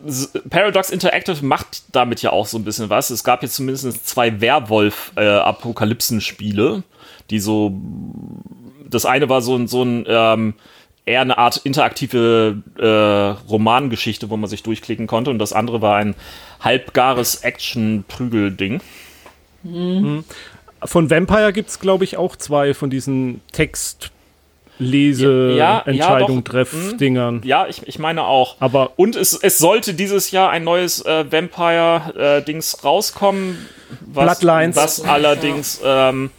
[0.49, 3.09] Paradox Interactive macht damit ja auch so ein bisschen was.
[3.09, 6.83] Es gab jetzt zumindest zwei Werwolf-Apokalypsen-Spiele,
[7.29, 7.73] die so.
[8.89, 10.53] Das eine war so ein, so ein ähm,
[11.05, 15.97] eher eine Art interaktive äh, Romangeschichte, wo man sich durchklicken konnte, und das andere war
[15.97, 16.15] ein
[16.59, 18.81] halbgares Action-Prügel-Ding.
[19.63, 24.11] Von Vampire gibt es, glaube ich, auch zwei von diesen text
[24.79, 26.51] Ja, lese ja, entscheidung doch.
[26.51, 26.97] treff Mhm.
[26.97, 28.55] dingern Ja, ich, ich meine auch.
[28.59, 33.57] Aber Und es, es sollte dieses Jahr ein neues äh, Vampire-Dings rauskommen,
[34.01, 34.75] was, Bloodlines.
[34.75, 36.29] was allerdings, ähm,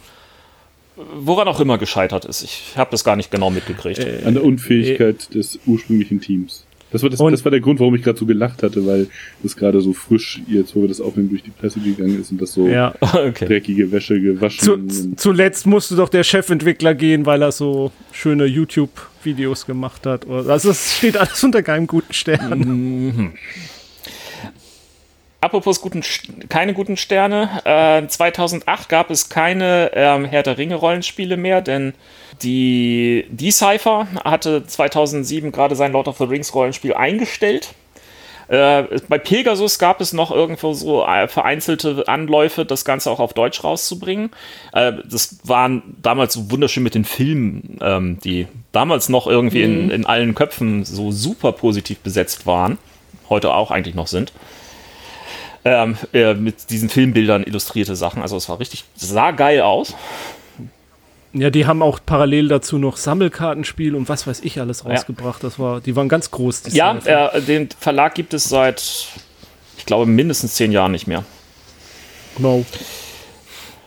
[1.15, 2.43] woran auch immer gescheitert ist.
[2.43, 3.99] Ich habe das gar nicht genau mitgekriegt.
[3.99, 6.65] Äh, An der Unfähigkeit des ursprünglichen Teams.
[6.91, 9.07] Das war, das, das war der Grund, warum ich gerade so gelacht hatte, weil
[9.43, 12.41] das gerade so frisch, jetzt wo wir das aufnehmen, durch die Presse gegangen ist und
[12.41, 12.95] das so Ja.
[13.01, 13.45] Okay.
[13.45, 14.89] dreckige Wäsche gewaschen.
[14.89, 20.25] Zu, zuletzt musste doch der Chefentwickler gehen, weil er so schöne YouTube-Videos gemacht hat.
[20.25, 23.33] Oder- Also es steht alles unter keinem guten Stern.
[25.41, 26.03] Apropos guten,
[26.49, 27.61] keine guten Sterne.
[27.63, 31.93] Äh, 2008 gab es keine ähm, Herr der Ringe Rollenspiele mehr, denn
[32.43, 37.69] die Decipher hatte 2007 gerade sein Lord of the Rings Rollenspiel eingestellt.
[38.49, 43.33] Äh, bei Pegasus gab es noch irgendwo so äh, vereinzelte Anläufe, das Ganze auch auf
[43.33, 44.31] Deutsch rauszubringen.
[44.73, 49.89] Äh, das waren damals so wunderschön mit den Filmen, ähm, die damals noch irgendwie in,
[49.89, 52.77] in allen Köpfen so super positiv besetzt waren.
[53.29, 54.33] Heute auch eigentlich noch sind
[55.65, 58.21] ähm, äh, mit diesen Filmbildern illustrierte Sachen.
[58.21, 59.95] Also es war richtig, sah geil aus.
[61.31, 65.43] Ja, die haben auch parallel dazu noch Sammelkartenspiel und was weiß ich alles rausgebracht.
[65.43, 66.63] Das war, die waren ganz groß.
[66.63, 69.07] die Ja, äh, den Verlag gibt es seit,
[69.77, 71.23] ich glaube, mindestens zehn Jahren nicht mehr.
[72.37, 72.65] Wow.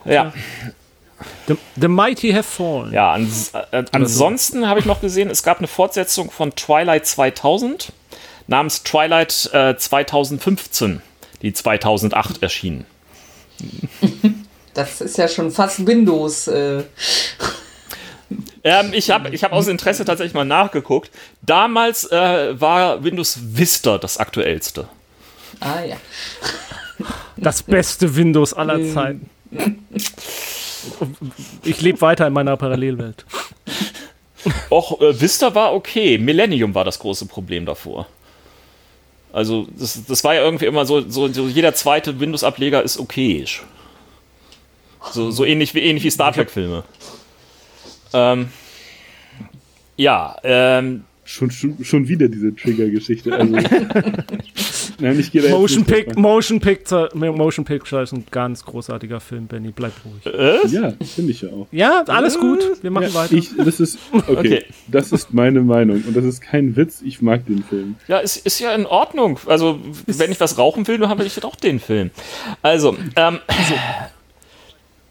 [0.04, 0.32] Ja,
[1.46, 2.92] The, the Mighty Have Fallen.
[2.92, 7.92] ja ans äh, ansonsten habe ich noch gesehen, es gab eine Fortsetzung von Twilight 2000
[8.46, 11.02] namens Twilight äh, 2015,
[11.42, 12.84] die 2008 erschien.
[14.74, 16.48] Das ist ja schon fast Windows.
[16.48, 16.84] Äh,
[18.64, 21.10] Ähm, ich habe ich hab aus Interesse tatsächlich mal nachgeguckt.
[21.42, 24.88] Damals äh, war Windows Vista das aktuellste.
[25.60, 25.96] ah ja.
[27.36, 29.28] Das beste Windows aller Zeiten.
[31.64, 33.24] Ich lebe weiter in meiner Parallelwelt.
[34.70, 36.18] Och, äh, Vista war okay.
[36.18, 38.06] Millennium war das große Problem davor.
[39.32, 43.62] Also, das, das war ja irgendwie immer so, so, so jeder zweite Windows-Ableger ist okayisch.
[45.12, 46.84] So, so ähnlich, wie, ähnlich wie Star Trek-Filme.
[48.12, 48.48] Ähm,
[49.96, 53.32] ja, ähm, Schon, schon, schon wieder diese Trigger-Geschichte.
[53.32, 53.56] Also,
[55.00, 59.70] nein, ich gehe Motion, Pic Motion, Picture, Motion Picture ist ein ganz großartiger Film, Benny.
[59.70, 60.34] Bleib ruhig.
[60.34, 60.70] ein.
[60.72, 61.66] Ja, finde ich ja auch.
[61.72, 62.60] Ja, alles gut.
[62.82, 63.34] Wir machen Ja, weiter.
[63.34, 64.64] ich, das ist, okay, Okay.
[64.88, 67.96] das ist meine Meinung und das ist kein Witz, ich mag den Film.
[68.08, 69.38] ja, ist, ist ja in Ordnung.
[69.46, 72.10] Also, wenn ich was rauchen will, dann habe ich auch den Film.
[72.62, 73.38] Also, ähm,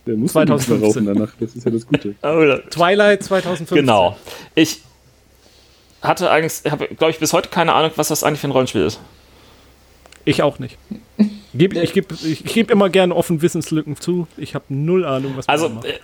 [0.06, 0.84] Der muss ja nichts mehr 2015.
[0.84, 2.16] rauchen danach, das ist ja das Gute.
[2.70, 3.76] Twilight 2015.
[3.76, 4.18] genau.
[4.56, 4.82] Ich
[6.02, 8.82] hatte eigentlich, habe, glaube ich, bis heute keine Ahnung, was das eigentlich für ein Rollenspiel
[8.82, 9.00] ist.
[10.26, 10.78] Ich auch nicht.
[11.54, 14.28] Geb, ich gebe ich geb immer gerne offen Wissenslücken zu.
[14.38, 15.86] Ich habe null Ahnung, was man Also, da macht.
[15.86, 16.00] äh,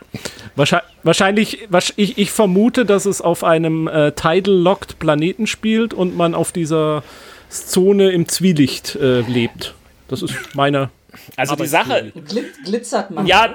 [0.55, 6.17] Wahrscheinlich, wahrscheinlich wahrsch- ich, ich vermute, dass es auf einem äh, Tidal-Locked Planeten spielt und
[6.17, 7.03] man auf dieser
[7.49, 9.73] Zone im Zwielicht äh, lebt.
[10.09, 10.89] Das ist meine.
[11.35, 13.25] also die Sache, Glit glitzert man.
[13.27, 13.53] Ja,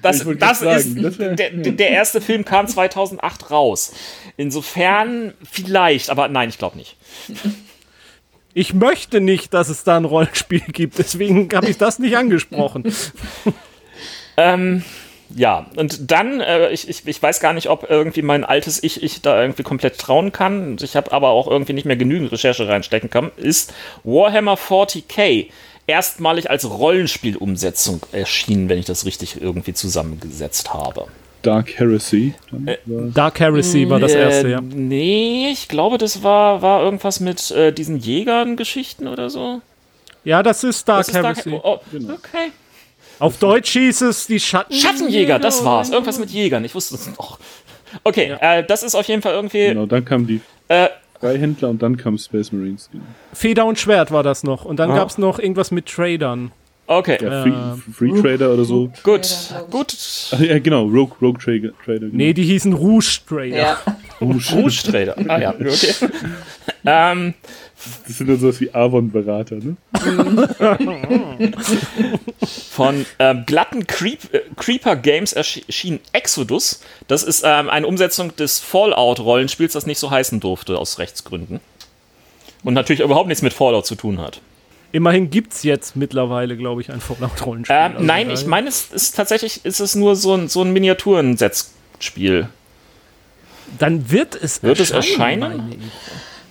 [0.00, 0.60] das, das ist.
[0.60, 3.92] sagen, das wär- der, der erste Film kam 2008 raus.
[4.36, 6.96] Insofern vielleicht, aber nein, ich glaube nicht.
[8.54, 12.84] Ich möchte nicht, dass es da ein Rollenspiel gibt, deswegen habe ich das nicht angesprochen.
[14.36, 14.82] Ähm,
[15.30, 19.02] ja, und dann, äh, ich, ich, ich weiß gar nicht, ob irgendwie mein altes Ich,
[19.02, 20.76] ich da irgendwie komplett trauen kann.
[20.82, 23.30] Ich habe aber auch irgendwie nicht mehr genügend Recherche reinstecken kann.
[23.36, 25.46] Ist Warhammer 40k
[25.86, 31.06] erstmalig als Rollenspielumsetzung erschienen, wenn ich das richtig irgendwie zusammengesetzt habe.
[31.44, 32.34] Dark Heresy.
[32.50, 34.60] War, Dark Heresy war das erste, äh, ja.
[34.60, 39.60] Nee, ich glaube, das war, war irgendwas mit äh, diesen Jägern-Geschichten oder so.
[40.24, 41.60] Ja, das ist Dark Das ist Dark- Heresy.
[41.62, 42.14] oh, Genau.
[42.14, 42.50] Okay.
[43.20, 44.74] Auf Deutsch hieß es die Schatten.
[44.74, 45.90] Schattenjäger, das war's.
[45.90, 46.64] Irgendwas mit Jägern.
[46.64, 47.38] Ich wusste es noch.
[48.02, 49.68] Okay, äh, das ist auf jeden Fall irgendwie.
[49.68, 50.88] genau, dann kamen die Äh,
[51.20, 52.88] Freihändler und dann kamen Space Marines.
[52.90, 53.04] Genau.
[53.32, 54.64] Feder und Schwert war das noch.
[54.64, 54.96] Und dann Ah.
[54.96, 56.50] gab es noch irgendwas mit Tradern.
[56.86, 57.42] Okay, Ja,
[57.92, 58.90] Free, Free Trader oder so.
[59.02, 59.26] gut,
[59.70, 59.96] gut.
[60.32, 61.70] Ach, ja, genau, Rogue, Rogue Trader.
[61.84, 62.10] Trader genau.
[62.12, 63.56] Nee, die hießen Rouge Trader.
[63.56, 63.78] Ja.
[64.20, 65.16] Rouge Trader.
[65.28, 65.94] Ah ja, okay.
[66.84, 67.34] ähm,
[68.06, 69.76] Das sind dann sowas wie Avon-Berater, ne?
[72.70, 76.80] von ähm, glatten Creep, äh, Creeper Games erschien Exodus.
[77.08, 81.60] Das ist ähm, eine Umsetzung des Fallout-Rollenspiels, das nicht so heißen durfte, aus Rechtsgründen.
[82.62, 84.40] Und natürlich überhaupt nichts mit Fallout zu tun hat.
[84.94, 87.74] Immerhin gibt es jetzt mittlerweile, glaube ich, ein Fallout-Rollenspiel.
[87.76, 90.72] Ähm, Also nein, ich meine, es ist tatsächlich ist es nur so ein, so ein
[90.72, 92.48] Miniaturensetzspiel.
[93.80, 95.72] Dann wird es Wird es erscheinen?
[95.72, 95.78] ich.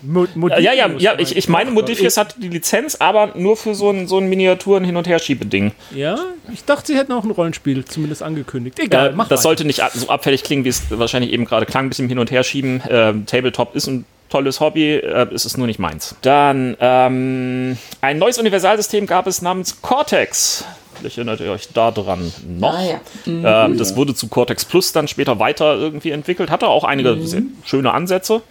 [0.05, 3.89] Mo Ja, ja, ja, ich, ich meine, Modifius hat die Lizenz, aber nur für so
[3.89, 5.71] ein, so ein Miniaturen-Hin- und Herschiebeding.
[5.95, 6.17] Ja,
[6.51, 8.77] ich dachte, sie hätten auch ein Rollenspiel zumindest angekündigt.
[8.79, 9.43] Egal, Äh, mach das weiter.
[9.43, 12.29] sollte nicht so abfällig klingen, wie es wahrscheinlich eben gerade klang, ein bisschen hin und
[12.31, 12.83] her schieben.
[12.89, 14.03] Ähm, Tabletop ist ein
[14.33, 16.15] tolles Hobby, äh, ist es nur nicht meins.
[16.21, 20.65] Dann ähm, ein neues Universalsystem gab es namens Cortex.
[20.95, 22.73] Vielleicht erinnert ihr euch da dran noch.
[22.73, 23.65] Ah, ja.
[23.65, 27.43] Ähm, das wurde zu Cortex Plus dann später weiter irgendwie entwickelt, hatte auch einige sehr
[27.63, 28.41] schöne Ansätze.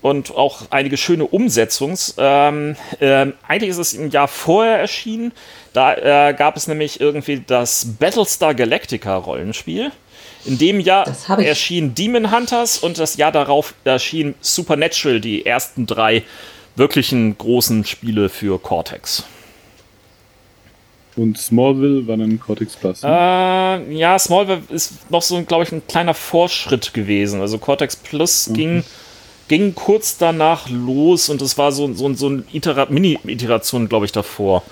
[0.00, 2.14] und auch einige schöne Umsetzungs.
[2.18, 5.32] Ähm, ähm, eigentlich ist es im Jahr vorher erschienen.
[5.72, 5.94] Da
[6.28, 9.90] äh, gab es nämlich irgendwie das Battlestar Galactica Rollenspiel.
[10.44, 16.22] In dem Jahr erschien Demon Hunters und das Jahr darauf erschien Supernatural, die ersten drei
[16.76, 19.24] wirklichen großen Spiele für Cortex.
[21.16, 23.02] Und Smallville war dann Cortex Plus.
[23.02, 23.08] ne?
[23.90, 27.40] Äh, ja, Smallville ist noch so, glaube ich, ein kleiner Vorschritt gewesen.
[27.40, 28.84] Also Cortex Plus ging,
[29.48, 34.12] ging kurz danach los und es war so, so, so eine Itera Mini-Iteration, glaube ich,
[34.12, 34.62] davor.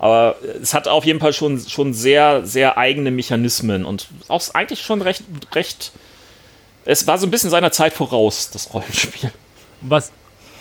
[0.00, 4.80] Aber es hat auf jeden Fall schon, schon sehr, sehr eigene Mechanismen und auch eigentlich
[4.80, 5.22] schon recht,
[5.54, 5.92] recht.
[6.86, 9.30] Es war so ein bisschen seiner Zeit voraus, das Rollenspiel.
[9.82, 10.10] Was,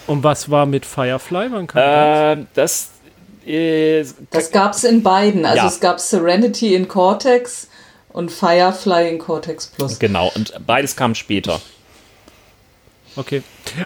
[0.07, 1.47] und was war mit Firefly?
[1.51, 2.37] Wann kam das?
[2.37, 2.89] Äh, das.
[3.47, 5.45] Äh, Das gab es in beiden.
[5.45, 5.67] Also Ja.
[5.67, 7.69] es gab Serenity in Cortex
[8.11, 9.99] und Firefly in Cortex Plus.
[9.99, 11.61] genau, und beides kam später.
[13.15, 13.41] Okay.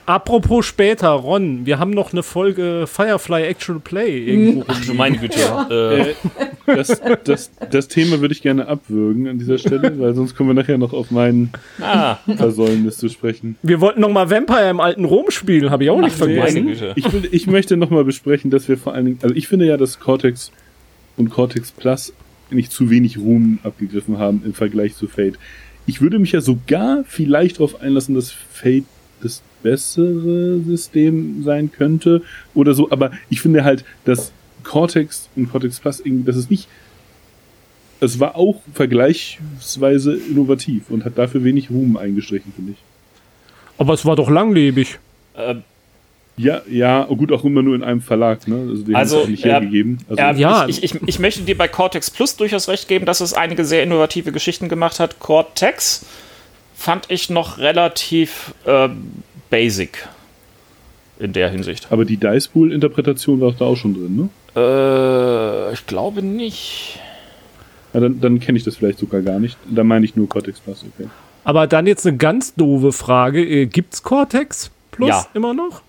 [0.05, 4.65] Apropos später, Ron, wir haben noch eine Folge Firefly Actual Play irgendwo.
[4.67, 5.39] Ach du meine Güte.
[5.69, 10.35] Äh, Äh, das, das, das Thema würde ich gerne abwürgen an dieser Stelle, weil sonst
[10.35, 11.49] kommen wir nachher noch auf mein
[11.81, 13.57] ah, Versäumnis zu sprechen.
[13.63, 16.35] Wir wollten noch mal Vampire im alten Rom spielen, habe ich auch nicht ach meine
[16.35, 16.67] vergessen.
[16.67, 16.93] Güte.
[16.95, 19.77] Ich, will, ich möchte nochmal besprechen, dass wir vor allen Dingen, also ich finde ja,
[19.77, 20.51] dass Cortex
[21.17, 22.13] und Cortex Plus
[22.49, 25.37] nicht zu wenig Ruhm abgegriffen haben im Vergleich zu Fate.
[25.85, 28.85] Ich würde mich ja sogar vielleicht darauf einlassen, dass Fate
[29.23, 32.21] das bessere System sein könnte
[32.53, 34.31] oder so, aber ich finde halt, dass
[34.63, 36.67] Cortex und Cortex Plus irgendwie, das ist nicht,
[37.99, 42.77] es war auch vergleichsweise innovativ und hat dafür wenig Ruhm eingestrichen, finde ich.
[43.77, 44.99] Aber es war doch langlebig.
[45.35, 45.55] Äh,
[46.35, 48.65] Ja, ja, oh gut, auch immer nur in einem Verlag, ne?
[48.69, 49.99] Also den Also, nicht ja, hergegeben.
[50.09, 50.67] Also, Ja, Ja.
[50.67, 53.83] Ich, ich, ich möchte dir bei Cortex Plus durchaus recht geben, dass es einige sehr
[53.83, 55.19] innovative Geschichten gemacht hat.
[55.19, 56.05] Cortex
[56.75, 58.89] fand ich noch relativ äh,
[59.49, 60.07] basic
[61.19, 61.87] in der Hinsicht.
[61.91, 64.59] aber die Dice Pool Interpretation war da auch schon drin, ne?
[65.69, 66.99] Äh, ich glaube nicht.
[67.93, 69.57] Ja, dann dann kenne ich das vielleicht sogar gar nicht.
[69.69, 71.07] Da meine ich nur Cortex Plus, okay.
[71.43, 73.43] Aber dann jetzt eine ganz doofe Frage.
[73.43, 75.27] Äh, Gibt's Cortex Plus Ja.
[75.33, 75.81] immer noch?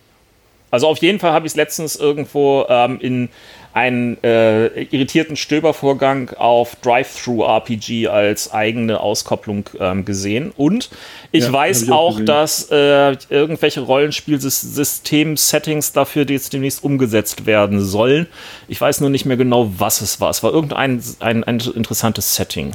[0.70, 3.28] Also auf jeden Fall habe ich es letztens irgendwo ähm, in
[3.74, 10.52] einen äh, irritierten Stöbervorgang auf Drive-Thru-RPG als eigene Auskopplung ähm, gesehen.
[10.56, 10.90] Und
[11.32, 17.80] ich Ja, weiß ich auch auch, dass äh, irgendwelche Rollenspielsystem-Settings dafür jetzt demnächst umgesetzt werden
[17.80, 18.26] sollen.
[18.68, 20.30] Ich weiß nur nicht mehr genau, was es war.
[20.30, 22.74] Es war irgendein ein, ein interessantes Setting.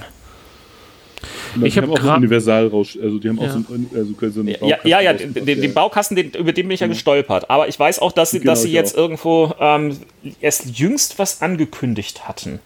[1.63, 3.49] Ich die hab haben auch einen Universalrausch, also die haben auch Ja.
[3.51, 6.32] so einen, also so einen Ja, Baukasten ja, ja, den, den, den der- Baukasten, den,
[6.32, 7.49] über den bin ich ja gestolpert.
[7.49, 8.99] Aber ich weiß auch, dass sie, Genau, dass sie jetzt auch.
[8.99, 9.97] irgendwo ähm,
[10.41, 12.60] erst jüngst was angekündigt hatten.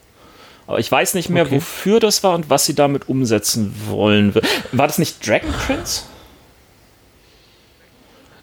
[0.68, 1.56] Aber ich weiß nicht mehr, Okay.
[1.56, 4.34] wofür das war und was sie damit umsetzen wollen.
[4.72, 6.04] War das nicht Dragon Prince?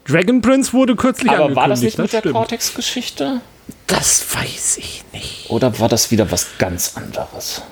[0.06, 1.56] Dragon Prince wurde kürzlich Aber angekündigt.
[1.60, 2.34] war das nicht mit der stimmt.
[2.34, 3.40] Cortex-Geschichte?
[3.86, 5.48] Das weiß ich nicht.
[5.50, 7.62] Oder war das wieder was ganz anderes?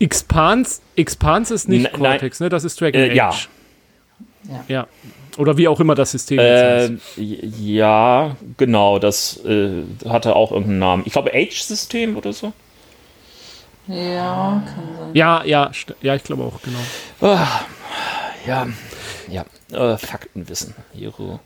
[0.00, 2.12] Expanse, Expanse ist nicht N- nein.
[2.12, 2.48] Cortex, ne?
[2.48, 3.14] Das ist Dragon Äh, Age.
[3.16, 3.30] ja.
[4.48, 4.64] Ja.
[4.68, 4.86] Ja.
[5.36, 7.60] Oder wie auch immer das System jetzt Äh, heißt.
[7.60, 11.02] ja, genau, das äh, hatte auch irgendeinen Namen.
[11.06, 12.52] Ich glaube, Age-System oder so.
[13.86, 15.10] Ja, kann sein.
[15.14, 15.70] Ja, ja,
[16.02, 16.78] ja, ich glaube auch, genau.
[17.34, 17.60] Ah,
[18.46, 18.66] ja,
[19.28, 20.74] ja, äh, Faktenwissen.
[20.94, 21.40] Hero.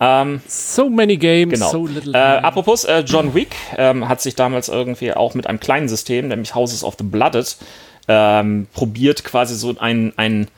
[0.00, 1.70] Ähm, So many games, genau.
[1.70, 5.60] so little äh, apropos, äh, John Wick ähm, hat sich damals irgendwie auch mit einem
[5.60, 7.56] kleinen System, nämlich Houses of the Blooded,
[8.08, 10.48] ähm, probiert, quasi so ein, ein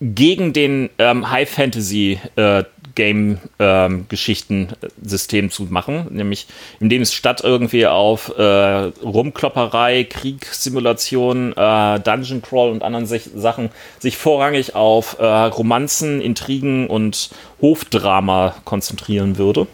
[0.00, 6.46] gegen den ähm, High Fantasy äh, Game ähm, Geschichten äh, System zu machen, nämlich
[6.80, 13.70] indem es statt irgendwie auf äh, Rumklopperei, Kriegssimulation, äh, Dungeon Crawl und anderen sich, Sachen
[13.98, 17.30] sich vorrangig auf äh, Romanzen, Intrigen und
[17.60, 19.66] Hofdrama konzentrieren würde.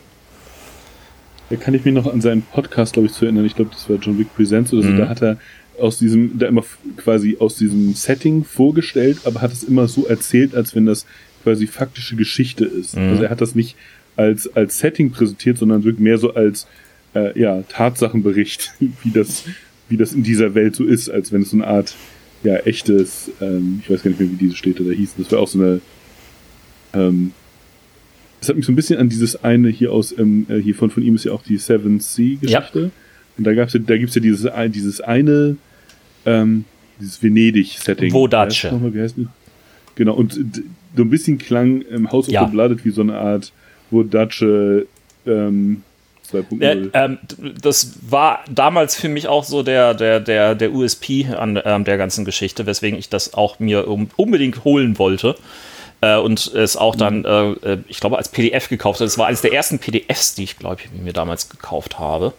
[1.51, 3.45] Da kann ich mich noch an seinen Podcast, glaube ich, zu erinnern.
[3.45, 4.89] Ich glaube, das war John Wick Presents oder so.
[4.89, 4.99] Mhm.
[4.99, 5.39] Da hat er
[5.79, 6.64] aus diesem, da immer
[6.97, 11.07] quasi aus diesem Setting vorgestellt, aber hat es immer so erzählt, als wenn das
[11.43, 12.97] quasi faktische Geschichte ist.
[12.97, 13.11] Mhm.
[13.11, 13.77] Also er hat das nicht
[14.16, 16.66] als, als Setting präsentiert, sondern wirklich mehr so als
[17.14, 18.72] äh, ja, Tatsachenbericht,
[19.03, 19.45] wie das,
[19.89, 21.95] wie das in dieser Welt so ist, als wenn es so eine Art
[22.43, 25.22] ja, echtes, ähm, ich weiß gar nicht mehr, wie diese Städte da hießen.
[25.22, 25.81] Das war auch so eine
[26.93, 27.33] ähm,
[28.45, 30.91] das hat mich so ein bisschen an dieses eine hier aus, ähm, äh, hier von,
[30.91, 32.91] von ihm ist ja auch die Seven Sea Geschichte.
[33.37, 35.57] Und da gab's da gibt's ja dieses, dieses eine,
[36.24, 36.64] ähm,
[37.01, 38.12] dieses Venedig-Setting.
[38.12, 38.64] Vodace.
[38.64, 39.26] Wie heißt das?
[39.97, 40.32] Genau, und
[40.97, 42.45] so ein bisschen klang ähm, House of Ja.
[42.45, 43.53] the Blooded wie so eine Art
[43.91, 44.43] Vodace
[45.26, 45.82] ähm,
[46.32, 46.62] 2.0.
[46.62, 47.18] Äh, ähm,
[47.61, 51.99] das war damals für mich auch so der, der, der, der USP an ähm, der
[51.99, 55.37] ganzen Geschichte, weswegen ich das auch mir unbedingt holen wollte.
[56.01, 59.07] äh, und es auch dann, äh, äh ich glaube, als PDF gekauft hat.
[59.07, 62.32] Es war eines der ersten PDFs, die ich, glaube ich, mir damals gekauft habe.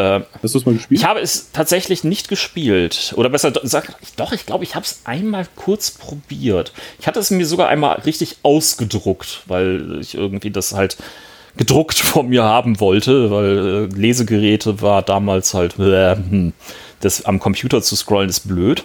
[0.00, 1.00] Äh, Hast du es mal gespielt?
[1.00, 3.12] Ich habe es tatsächlich nicht gespielt.
[3.16, 6.72] Oder besser gesagt, doch, ich glaube, ich habe es einmal kurz probiert.
[6.98, 10.96] Ich hatte es mir sogar einmal richtig ausgedruckt, weil ich irgendwie das halt
[11.56, 16.16] gedruckt von mir haben wollte, weil äh, Lesegeräte war damals halt, äh,
[17.00, 18.84] das am Computer zu scrollen ist blöd.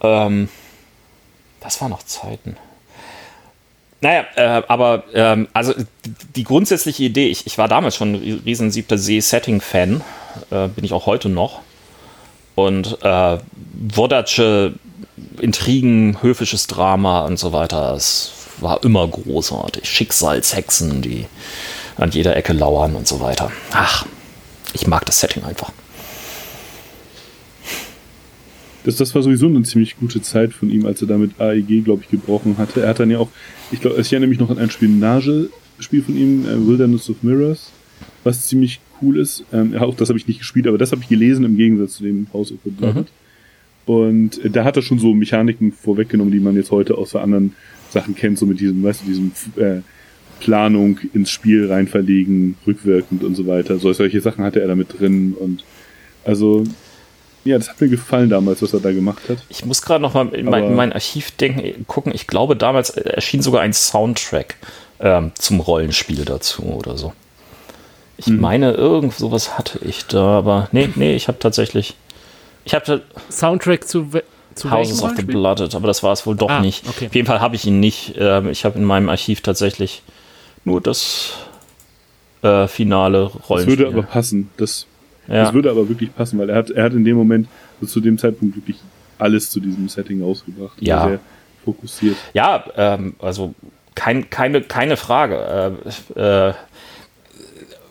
[0.00, 0.48] Ähm,
[1.60, 2.56] das war noch Zeiten.
[4.04, 5.72] Naja, äh, aber ähm, also
[6.36, 10.02] die grundsätzliche Idee, ich, ich war damals schon ein riesen siebter See-Setting-Fan,
[10.50, 11.62] äh, bin ich auch heute noch.
[12.54, 13.38] Und äh,
[13.72, 14.74] Wodatsche,
[15.40, 19.88] Intrigen, höfisches Drama und so weiter, das war immer großartig.
[19.88, 21.24] Schicksalshexen, die
[21.96, 23.50] an jeder Ecke lauern und so weiter.
[23.72, 24.04] Ach,
[24.74, 25.72] ich mag das Setting einfach.
[28.84, 32.02] Das, das war sowieso eine ziemlich gute Zeit von ihm, als er damit AEG, glaube
[32.02, 32.82] ich, gebrochen hatte.
[32.82, 33.30] Er hat dann ja auch,
[33.72, 37.72] ich glaube, ich erinnere mich noch an ein Spionage-Spiel von ihm, äh, Wilderness of Mirrors,
[38.22, 39.44] was ziemlich cool ist.
[39.52, 42.04] Ähm, auch das habe ich nicht gespielt, aber das habe ich gelesen im Gegensatz zu
[42.04, 42.94] dem House of the Blood.
[42.94, 43.04] Mhm.
[43.86, 47.54] Und äh, da hat er schon so Mechaniken vorweggenommen, die man jetzt heute aus anderen
[47.90, 49.80] Sachen kennt, so mit diesem, weißt du, diesem äh,
[50.40, 53.78] Planung ins Spiel rein verlegen, rückwirkend und so weiter.
[53.78, 55.64] So, solche Sachen hatte er da mit drin und
[56.24, 56.64] also
[57.44, 59.38] ja, das hat mir gefallen damals, was er da gemacht hat.
[59.48, 62.12] Ich muss gerade noch mal in mein, in mein, Archiv denken, gucken.
[62.14, 64.56] Ich glaube, damals erschien sogar ein Soundtrack
[65.00, 67.12] ähm, zum Rollenspiel dazu oder so.
[68.16, 68.40] Ich mhm.
[68.40, 71.94] meine, irgend sowas hatte ich da, aber nee, nee, ich habe tatsächlich.
[72.64, 74.08] Ich habe Soundtrack zu,
[74.54, 76.88] zu Houses of the Blooded, aber das war es wohl doch ah, nicht.
[76.88, 77.06] Okay.
[77.08, 78.14] Auf jeden Fall habe ich ihn nicht.
[78.16, 80.02] Ähm, ich habe in meinem Archiv tatsächlich
[80.64, 81.32] nur das
[82.40, 83.76] äh, finale Rollenspiel.
[83.76, 84.50] Das würde aber passen.
[84.56, 84.86] Das
[85.28, 85.44] ja.
[85.44, 87.48] Das würde aber wirklich passen, weil er hat, er hat in dem Moment
[87.80, 88.76] so zu dem Zeitpunkt wirklich
[89.18, 90.76] alles zu diesem Setting ausgebracht.
[90.80, 91.08] Ja.
[91.08, 91.20] Sehr
[91.64, 92.16] fokussiert.
[92.34, 93.54] Ja, ähm, also
[93.94, 95.76] kein, keine, keine Frage.
[96.16, 96.54] Äh, äh,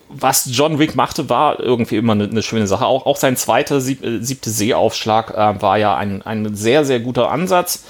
[0.08, 2.86] was John Wick machte, war irgendwie immer eine, eine schöne Sache.
[2.86, 7.00] Auch, auch sein zweiter sieb, äh, siebte Seeaufschlag äh, war ja ein, ein sehr, sehr
[7.00, 7.84] guter Ansatz,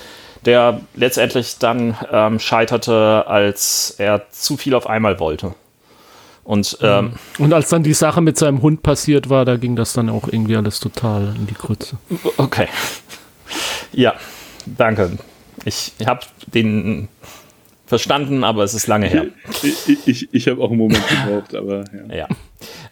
[0.47, 5.55] der letztendlich dann ähm, scheiterte, als er zu viel auf einmal wollte.
[6.45, 9.95] Und, ähm, und als dann die Sache mit seinem Hund passiert war, da ging das
[9.95, 11.97] dann auch irgendwie alles total in die Krütze.
[12.37, 12.69] Okay.
[13.93, 14.15] Ja,
[14.67, 15.19] danke.
[15.65, 17.09] Ich habe den
[17.87, 19.27] verstanden, aber es ist lange her.
[19.63, 22.27] Ich, ich, ich habe auch einen Moment gebraucht, aber ja.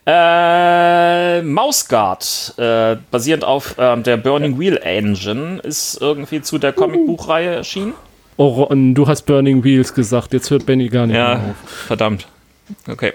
[0.04, 1.38] ja.
[1.38, 7.54] Äh, Mouseguard, äh, basierend auf äh, der Burning Wheel Engine, ist irgendwie zu der Comicbuchreihe
[7.54, 7.94] erschienen.
[8.36, 11.70] Oh, und du hast Burning Wheels gesagt, jetzt hört Benny gar nicht ja, mehr auf.
[11.86, 12.26] Verdammt.
[12.88, 13.12] Okay.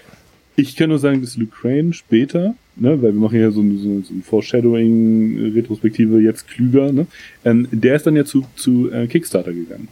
[0.60, 4.02] Ich kann nur sagen, dass Luke Crane später, ne, weil wir machen ja so, so,
[4.02, 7.06] so ein Foreshadowing-Retrospektive jetzt klüger, ne,
[7.46, 9.88] ähm, der ist dann ja zu, zu äh, Kickstarter gegangen.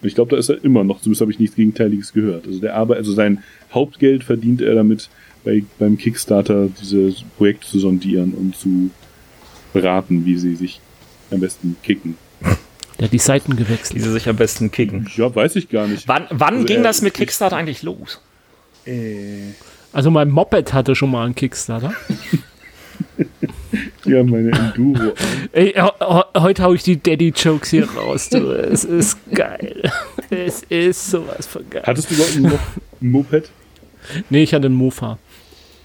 [0.00, 2.46] Und ich glaube, da ist er immer noch, zumindest habe ich nichts Gegenteiliges gehört.
[2.46, 3.42] Also der Arbeit, also sein
[3.72, 5.10] Hauptgeld verdient er damit,
[5.42, 8.90] bei, beim Kickstarter diese Projekte zu sondieren und zu
[9.72, 10.80] beraten, wie sie sich
[11.32, 12.16] am besten kicken.
[13.00, 13.96] Der hat die Seiten gewechselt.
[13.98, 15.08] Wie sie sich am besten kicken.
[15.16, 16.06] Ja, weiß ich gar nicht.
[16.06, 18.20] Wann, wann also ging das mit Kickstarter eigentlich los?
[18.86, 19.54] Äh.
[19.92, 21.92] Also mein Moped hatte schon mal einen Kickstarter.
[24.04, 25.12] ja, meine Enduro.
[25.52, 25.74] Ey,
[26.36, 28.52] heute hau ich die Daddy-Jokes hier raus, du.
[28.52, 29.90] Es ist geil.
[30.30, 31.82] Es ist sowas von geil.
[31.86, 32.36] Hattest du überhaupt
[33.00, 33.50] ein Moped?
[34.30, 35.18] Nee, ich hatte einen Mofa.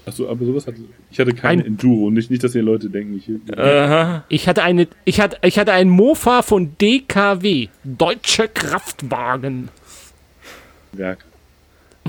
[0.06, 0.78] Achso, aber sowas hatte
[1.10, 1.18] ich.
[1.18, 2.10] hatte keine ein, Enduro.
[2.10, 3.28] Nicht, nicht, dass ihr Leute denken, ich.
[3.28, 7.68] Uh Ich hatte eine, ich hatte, ich hatte einen Mofa von DKW.
[7.84, 9.70] Deutsche Kraftwagen.
[10.92, 11.24] Werk.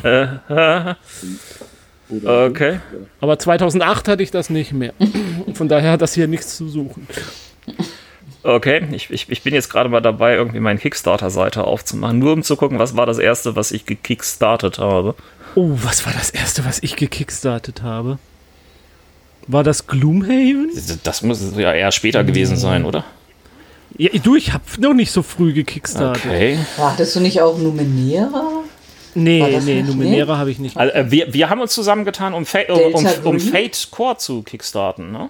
[0.03, 0.95] Uh
[2.09, 2.79] oder okay.
[2.91, 3.07] So.
[3.21, 4.93] Aber 2008 hatte ich das nicht mehr.
[5.53, 7.07] Von daher hat das hier nichts zu suchen.
[8.43, 12.43] Okay, ich, ich, ich bin jetzt gerade mal dabei, irgendwie meine Kickstarter-Seite aufzumachen, nur um
[12.43, 15.15] zu gucken, was war das erste, was ich gekickstartet habe.
[15.55, 18.19] Oh, was war das erste, was ich gekickstartet habe?
[19.47, 20.69] War das Gloomhaven?
[21.03, 23.03] Das muss ja eher später gewesen sein, oder?
[23.97, 26.25] Ja, du, ich habe noch nicht so früh gekickstartet.
[26.25, 26.59] Okay.
[26.77, 28.64] Wartest du nicht auch Numenera?
[29.15, 30.77] Nee, nee, Numenera habe ich nicht.
[30.77, 34.43] Also, äh, wir, wir haben uns zusammengetan, um, Fa um, um, um, Fate Core zu
[34.43, 35.29] kickstarten, ne?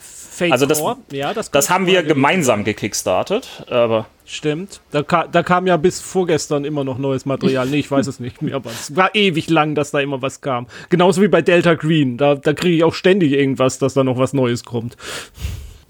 [0.00, 0.96] Fate also das, Core?
[1.12, 4.06] Ja, das, das haben wir gemeinsam gekickstartet, aber.
[4.26, 4.80] Stimmt.
[4.90, 7.66] Da, ka da kam ja bis vorgestern immer noch neues Material.
[7.66, 10.40] Nee, ich weiß es nicht mehr, aber es war ewig lang, dass da immer was
[10.40, 10.66] kam.
[10.88, 12.16] Genauso wie bei Delta Green.
[12.16, 14.96] Da, da kriege ich auch ständig irgendwas, dass da noch was Neues kommt.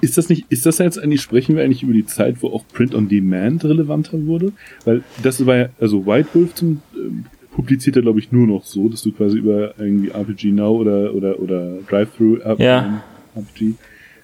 [0.00, 2.64] Ist das nicht, ist das jetzt eigentlich, sprechen wir eigentlich über die Zeit, wo auch
[2.72, 4.52] Print on Demand relevanter wurde?
[4.84, 7.10] Weil das war ja, also White Wolf zum, äh,
[7.54, 11.14] publiziert er, glaube ich, nur noch so, dass du quasi über irgendwie RPG Now oder,
[11.14, 13.02] oder, oder Drive-Thru ja.
[13.34, 13.74] RPG,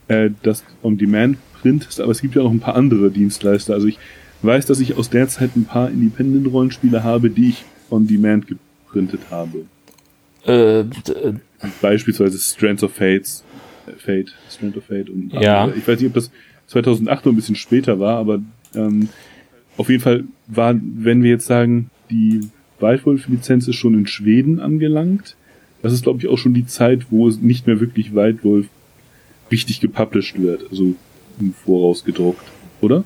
[0.09, 3.75] äh, das on Demand printest, aber es gibt ja noch ein paar andere Dienstleister.
[3.75, 3.99] Also ich
[4.43, 9.21] weiß, dass ich aus der Zeit ein paar Independent-Rollenspiele habe, die ich on Demand geprintet
[9.31, 9.67] habe.
[10.47, 10.85] Äh, äh,
[11.81, 13.43] Beispielsweise Strands of Fates,
[13.99, 15.65] Fate, Strand of Fate und Ja.
[15.65, 15.79] andere.
[15.79, 16.31] Ich weiß nicht, ob das
[16.69, 18.41] 2008 noch ein bisschen später war, aber
[18.75, 19.09] ähm,
[19.77, 22.41] auf jeden Fall war, wenn wir jetzt sagen, die
[22.81, 25.37] Wildwolf-Lizenz ist schon in Schweden angelangt,
[25.83, 28.67] das ist, glaube ich, auch schon die Zeit, wo es nicht mehr wirklich Wildwolf
[29.51, 30.95] richtig gepublished wird, also
[31.39, 32.45] im Voraus gedruckt,
[32.81, 33.05] oder?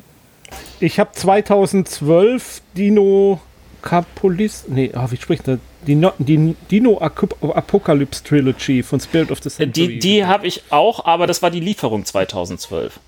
[0.80, 3.40] Ich habe 2012 Dino
[3.82, 4.64] Capolis.
[4.68, 5.58] Nee, ah, wie spricht der?
[5.86, 9.88] Dino, die Dino Apocalypse Trilogy von Spirit of the Century.
[9.88, 13.00] die die habe ich auch, aber das war die Lieferung 2012.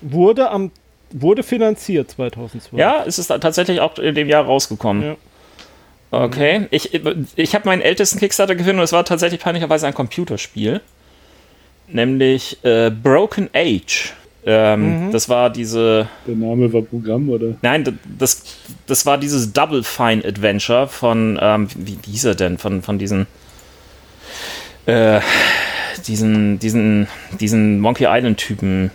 [0.00, 0.72] wurde, am,
[1.10, 2.78] wurde finanziert 2012.
[2.78, 5.02] Ja, es ist tatsächlich auch in dem Jahr rausgekommen.
[5.02, 5.16] Ja.
[6.10, 7.00] Okay, ich,
[7.36, 10.80] ich habe meinen ältesten Kickstarter gefunden und es war tatsächlich peinlicherweise ein Computerspiel.
[11.88, 14.14] Nämlich äh, Broken Age.
[14.46, 16.08] Ähm, Das war diese.
[16.26, 17.54] Der Name war Programm, oder?
[17.62, 18.42] Nein, das,
[18.86, 21.38] das war dieses Double Fine Adventure von.
[21.40, 22.58] Ähm, wie, hieß er denn?
[22.58, 23.26] Von, von diesen.
[24.86, 25.20] Äh,
[26.06, 27.06] diesen, diesen,
[27.40, 28.90] diesen Monkey Island-Typen.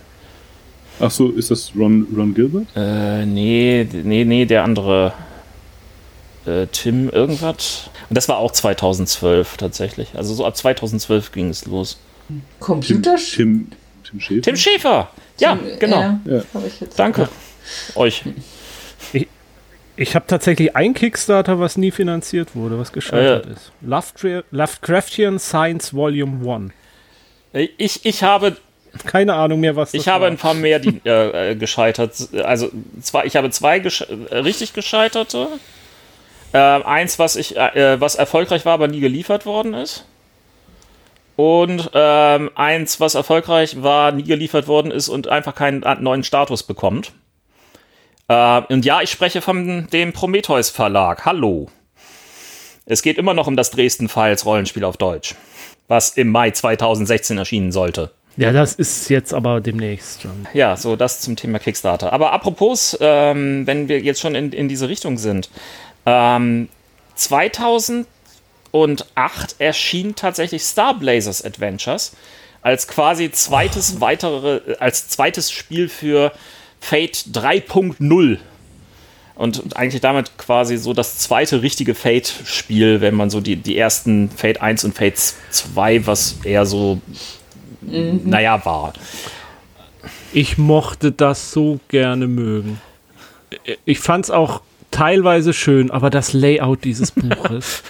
[1.00, 2.66] Ach so, ist das Ron, Ron Gilbert?
[2.76, 5.14] Äh, nee, nee, nee, der andere.
[6.46, 7.90] Äh, Tim irgendwas.
[8.08, 10.10] Und das war auch 2012 tatsächlich.
[10.14, 11.98] Also so ab 2012 ging es los.
[12.60, 13.46] Computerspiel.
[13.46, 13.68] Tim,
[14.04, 14.42] Tim Schäfer?
[14.42, 15.10] Tim Schäfer!
[15.40, 16.00] Ja, genau.
[16.00, 16.42] Ja, Ja.
[16.54, 16.98] hab ich jetzt.
[16.98, 17.28] Danke.
[17.94, 18.22] Euch.
[19.96, 23.52] Ich habe tatsächlich ein Kickstarter, was nie finanziert wurde, was gescheitert Äh.
[23.52, 23.72] ist.
[23.82, 26.72] Lovecra Lovecraftian Science Volume
[27.52, 27.68] 1.
[27.76, 28.56] Ich, ich habe
[29.06, 30.30] Keine Ahnung mehr, was das Ich habe war.
[30.30, 32.14] ein paar mehr, die äh, äh, gescheitert.
[32.42, 32.70] Also
[33.02, 35.46] zwei, ich habe zwei gesche äh, richtig gescheiterte.
[36.52, 40.04] Äh, eins, was ich, äh, was erfolgreich war, aber nie geliefert worden ist.
[41.40, 46.64] Und ähm, eins, was erfolgreich war, nie geliefert worden ist und einfach keinen neuen Status
[46.64, 47.12] bekommt.
[48.28, 51.24] Äh, und ja, ich spreche von dem Prometheus Verlag.
[51.24, 51.68] Hallo.
[52.84, 55.34] Es geht immer noch um das Dresden Files Rollenspiel auf Deutsch,
[55.88, 58.10] was im Mai 2016 erschienen sollte.
[58.36, 60.46] Ja, das ist jetzt aber demnächst schon.
[60.52, 62.12] Ja, so das zum Thema Kickstarter.
[62.12, 65.48] Aber apropos, ähm, wenn wir jetzt schon in, in diese Richtung sind.
[66.04, 66.68] Ähm,
[68.72, 72.12] 2008 erschien tatsächlich Star Blazers Adventures
[72.62, 76.32] als quasi zweites weitere, als zweites Spiel für
[76.80, 78.38] Fate 3.0.
[79.34, 84.28] Und eigentlich damit quasi so das zweite richtige Fate-Spiel, wenn man so die, die ersten
[84.28, 87.00] Fate 1 und Fate 2, was eher so,
[87.80, 88.92] naja, war.
[90.34, 92.82] Ich mochte das so gerne mögen.
[93.86, 94.60] Ich fand es auch
[94.90, 97.82] teilweise schön, aber das Layout dieses Buches.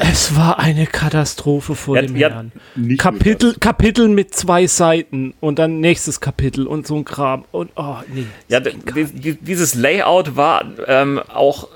[0.00, 2.52] Es war eine Katastrophe vor Ja, dem Herrn.
[2.98, 7.44] Kapitel, Kapitel mit zwei Seiten und dann nächstes Kapitel und so ein Kram.
[7.52, 8.26] Und oh, nee.
[8.48, 11.68] Ja, dieses Layout war ähm, auch,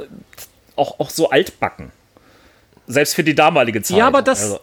[0.76, 1.92] auch, auch so altbacken.
[2.86, 3.96] Selbst für die damalige Zeit.
[3.98, 4.60] Ja, aber das- Also,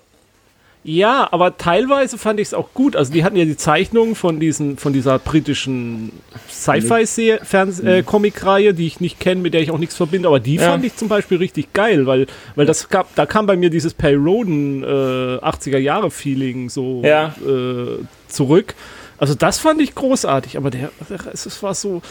[0.89, 2.95] Ja, aber teilweise fand ich es auch gut.
[2.95, 6.13] Also die hatten ja die Zeichnungen von diesen, von dieser britischen
[6.49, 10.71] Sci-Fi-Comic-Reihe, die ich nicht kenne, mit der ich auch nichts verbinde, aber die Ja.
[10.71, 13.93] fand ich zum Beispiel richtig geil, weil, weil das gab, da kam bei mir dieses
[13.93, 17.35] Perry Roden äh, 80er Jahre Feeling so Ja.
[17.45, 17.97] äh,
[18.29, 18.73] zurück.
[19.17, 22.01] Also das fand ich großartig, aber der, der es war so,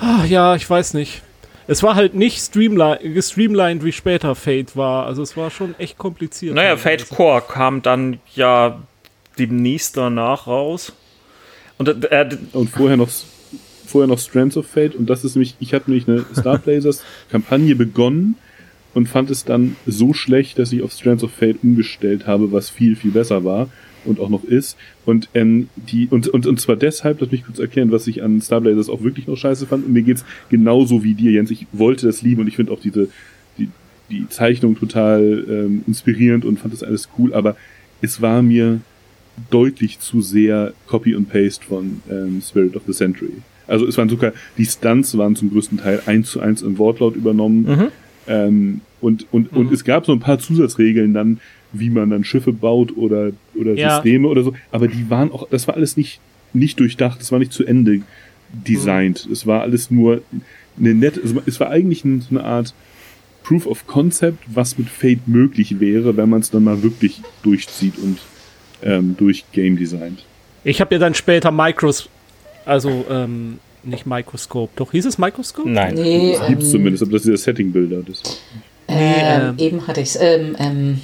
[0.00, 1.22] ah, ja, ich weiß nicht.
[1.68, 5.06] Es war halt nicht streamli gestreamlined wie später Fate war.
[5.06, 6.54] Also es war schon echt kompliziert.
[6.54, 6.76] naja.
[6.76, 8.80] Fate Core kam dann ja
[9.38, 10.92] demnächst danach raus.
[11.76, 13.08] Und äh, d- Und vorher noch,
[13.86, 14.94] vorher noch Strands of Fate.
[14.96, 18.36] Und das ist nämlich, ich habe nämlich eine Star Blazers Kampagne begonnen
[18.94, 22.70] und fand es dann so schlecht, dass ich auf Strands of Fate umgestellt habe, was
[22.70, 23.68] viel, viel besser war
[24.04, 24.76] und auch noch ist.
[25.04, 28.40] Und, ähm, die, und, und, und zwar deshalb, lass mich kurz erklären, was ich an
[28.40, 29.86] Star Blazers auch wirklich noch scheiße fand.
[29.86, 31.50] Und mir geht's genauso wie dir, Jens.
[31.50, 33.08] Ich wollte das lieben und ich finde auch diese,
[33.58, 33.68] die,
[34.10, 37.56] die Zeichnung total ähm, inspirierend und fand das alles cool, aber
[38.00, 38.80] es war mir
[39.50, 43.32] deutlich zu sehr Copy und Paste von ähm, Spirit of the Century.
[43.66, 47.14] Also es waren sogar, die Stunts waren zum größten Teil eins zu eins im Wortlaut
[47.16, 47.90] übernommen.
[48.26, 51.40] Ähm, und und, und es gab so ein paar Zusatzregeln dann,
[51.72, 53.96] wie man dann Schiffe baut oder, oder Ja.
[53.96, 54.54] Systeme oder so.
[54.70, 56.20] Aber die waren auch, das war alles nicht,
[56.52, 58.00] nicht durchdacht, das war nicht zu Ende
[58.52, 59.28] designt.
[59.30, 60.22] Es war alles nur
[60.78, 62.72] eine nette, also es war eigentlich eine Art
[63.42, 67.94] Proof of Concept, was mit Fate möglich wäre, wenn man es dann mal wirklich durchzieht
[67.98, 68.18] und
[68.82, 70.24] ähm, durch Game designt.
[70.64, 72.08] Ich habe ja dann später Micros,
[72.64, 75.68] also ähm, nicht Microscope, doch hieß es Microscope?
[75.68, 75.94] nein.
[75.94, 78.02] Nee, Das gibt's ähm, zumindest, aber das ist dieser Setting-Bilder.
[78.06, 78.22] Das.
[78.88, 80.18] ähm, ähm, eben hatte ich es.
[80.20, 81.00] Ähm, ähm,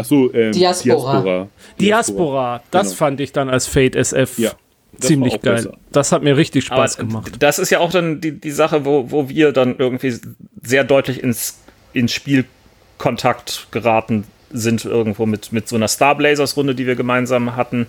[0.00, 1.12] Ach so, ähm, Diaspora.
[1.12, 1.48] Diaspora.
[1.80, 2.96] Diaspora, das Genau.
[2.96, 4.52] fand ich dann als Fate SF Ja.
[5.00, 5.56] Ziemlich geil.
[5.56, 5.74] besser.
[5.92, 7.32] Das hat mir richtig Spaß Aber gemacht.
[7.40, 10.14] Das ist ja auch dann die, die Sache, wo, wo wir dann irgendwie
[10.62, 11.58] sehr deutlich ins,
[11.92, 17.86] ins Spielkontakt geraten sind, irgendwo mit, mit so einer Star Blazers-Runde, die wir gemeinsam hatten.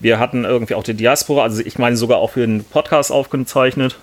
[0.00, 3.96] Wir hatten irgendwie auch die Diaspora, also ich meine sogar auch für einen Podcast aufgezeichnet.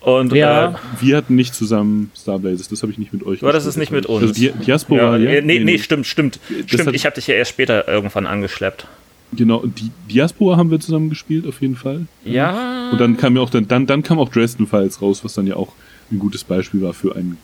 [0.00, 0.70] Und Ja.
[0.70, 3.66] äh, Wir hatten nicht zusammen Star Blazers, das habe ich nicht mit euch Aber das
[3.66, 4.32] ist nicht mit Also uns.
[4.36, 5.30] Di Diaspora, ja, ja?
[5.38, 6.40] äh, nee, nee, stimmt, stimmt.
[6.66, 8.86] Stimmt, hat- ich habe dich ja erst später irgendwann angeschleppt.
[9.32, 12.06] Genau, die Diaspora haben wir zusammen gespielt, auf jeden Fall.
[12.24, 12.90] Ja.
[12.90, 15.46] Und dann kam ja auch dann, dann, dann kam auch Dresden Files raus, was dann
[15.46, 15.72] ja auch
[16.10, 17.36] ein gutes Beispiel war für ein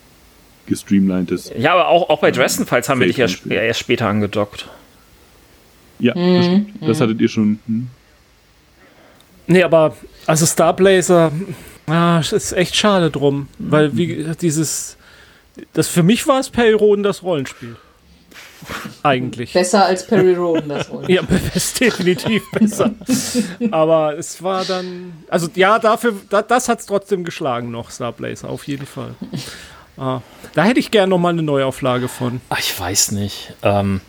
[0.66, 1.52] gestreamlinedes.
[1.56, 4.66] Ja, aber auch, auch bei Dresden Files haben wir dich ja sp- erst später angedockt.
[6.00, 6.68] Ja, das, stimmt.
[6.80, 7.58] das hattet ihr schon.
[7.66, 7.86] Hm?
[9.46, 9.94] Nee, aber
[10.26, 11.30] also Star Blazer,
[11.86, 14.96] ah, es ist echt schade drum, weil wie gesagt, dieses
[15.72, 17.76] das für mich war es Perry Roden das Rollenspiel.
[19.02, 19.52] Eigentlich.
[19.52, 21.10] Besser als Perry Roden das wohl.
[21.10, 21.22] Ja,
[21.54, 22.90] ist definitiv besser.
[23.70, 25.12] Aber es war dann.
[25.28, 29.14] Also ja, dafür, da, das hat es trotzdem geschlagen noch, Star Blazer, auf jeden Fall.
[29.96, 30.20] Ah,
[30.54, 32.40] da hätte ich gerne nochmal eine Neuauflage von.
[32.48, 33.54] Ach, ich weiß nicht.
[33.62, 34.00] Ähm,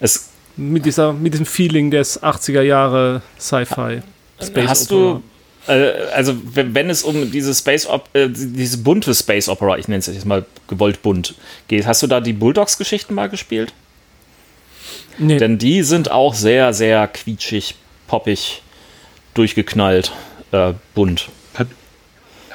[0.00, 4.02] es, Mit, dieser, mit diesem Feeling des 80er Jahre Sci-Fi.
[4.42, 5.14] Space hast Opera.
[5.14, 5.22] du,
[5.66, 9.98] also wenn, wenn es um diese Space Op äh, diese bunte Space Opera, ich nenne
[9.98, 11.34] es jetzt mal gewollt bunt,
[11.68, 13.72] geht, hast du da die Bulldogs-Geschichten mal gespielt?
[15.18, 17.74] Nee, Denn die sind auch sehr, sehr quietschig,
[18.06, 18.62] poppig,
[19.34, 20.12] durchgeknallt,
[20.52, 21.28] äh, bunt.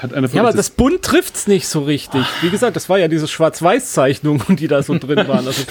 [0.02, 2.26] Hat, einer von Ja, aber das Bunt trifft's nicht so richtig.
[2.41, 5.45] Wie gesagt, das war ja diese Schwarz-Weiß-Zeichnung, die da so drin waren.
[5.45, 5.64] Also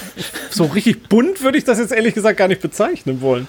[0.49, 3.47] so richtig bunt würde ich das jetzt ehrlich gesagt gar nicht bezeichnen wollen.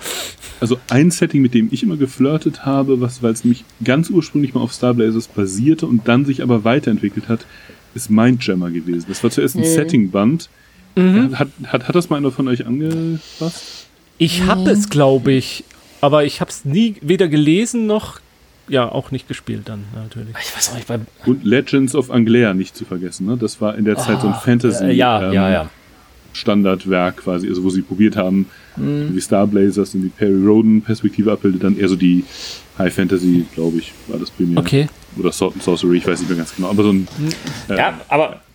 [0.61, 4.55] Also ein Setting, mit dem ich immer geflirtet habe, was, weil es nämlich ganz ursprünglich
[4.55, 7.47] mal auf Star Blazers basierte und dann sich aber weiterentwickelt hat,
[7.95, 9.07] ist Mindjammer gewesen.
[9.09, 10.49] Das war zuerst ein Setting-Band.
[10.97, 13.87] Hat, hat, hat das mal einer von euch angefasst?
[14.19, 15.65] Ich habe es, glaube ich,
[16.01, 18.21] aber ich habe es nie weder gelesen noch,
[18.69, 20.35] ja, auch nicht gespielt dann natürlich.
[20.41, 23.27] Ich weiß auch nicht, bei, Und Legends of Anglea nicht zu vergessen.
[23.27, 23.37] Ne?
[23.37, 25.71] Das war in der Zeit so ein Fantasy äh, ja, ähm, ja, ja.
[26.33, 28.47] Standardwerk quasi, also wo sie probiert haben,
[28.77, 32.25] wie Star Blazers in die Perry Roden Perspektive abbildet, dann eher so die
[32.79, 34.59] High Fantasy, glaube ich, war das primär.
[34.59, 34.89] Okay.
[35.19, 37.07] Oder Sword and Sorcery, ich weiß nicht mehr ganz genau, aber so ein
[37.69, 38.01] äh, Ja,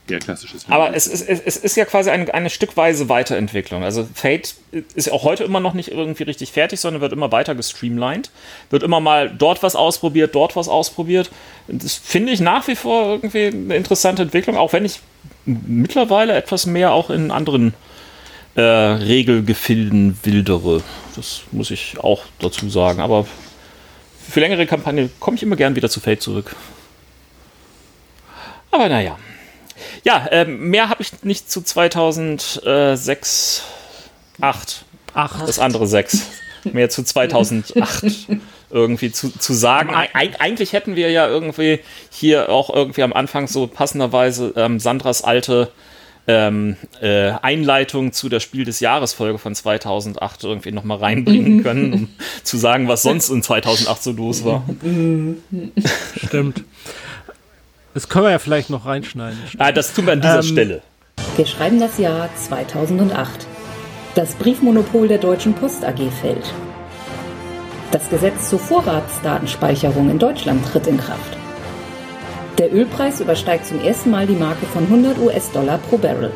[0.08, 0.66] aber eher klassisches.
[0.70, 3.84] Aber es ist, es ist ja quasi eine, eine stückweise Weiterentwicklung.
[3.84, 4.56] Also Fate
[4.96, 8.32] ist auch heute immer noch nicht irgendwie richtig fertig, sondern wird immer weiter gestreamlined.
[8.70, 11.30] Wird immer mal dort was ausprobiert, dort was ausprobiert.
[11.68, 15.00] Das finde ich nach wie vor irgendwie eine interessante Entwicklung, auch wenn ich
[15.46, 17.74] mittlerweile etwas mehr auch in anderen
[18.56, 20.82] äh, Regelgefilden wildere.
[21.16, 23.02] Das muss ich auch dazu sagen.
[23.02, 23.26] Aber
[24.30, 26.56] für längere Kampagne komme ich immer gern wieder zu Fate zurück.
[28.72, 29.18] Aber naja.
[30.04, 33.64] Ja, ähm, mehr habe ich nicht zu 2006,
[34.42, 36.18] 8, Ach, das andere 6.
[36.74, 38.28] Mehr zu 2008
[38.70, 39.94] irgendwie zu, zu sagen.
[39.96, 44.80] Eig eig- eigentlich hätten wir ja irgendwie hier auch irgendwie am Anfang so passenderweise ähm,
[44.80, 45.72] Sandras alte
[46.28, 51.94] ähm, äh, Einleitung zu der Spiel des Jahres Folge von 2008 irgendwie nochmal reinbringen können,
[51.94, 52.10] um
[52.44, 54.68] zu sagen, was sonst in 2008 so los war.
[56.26, 56.66] stimmt.
[57.98, 59.40] Das können wir ja vielleicht noch reinschneiden.
[59.58, 60.82] Ah, das tun wir an dieser Ähm, Stelle.
[61.36, 63.48] Wir schreiben das Jahr 2008.
[64.14, 66.54] Das Briefmonopol der Deutschen Post AG fällt.
[67.90, 71.38] Das Gesetz zur Vorratsdatenspeicherung in Deutschland tritt in Kraft.
[72.60, 76.32] Der Ölpreis übersteigt zum ersten Mal die Marke von 100 US-Dollar pro Barrel.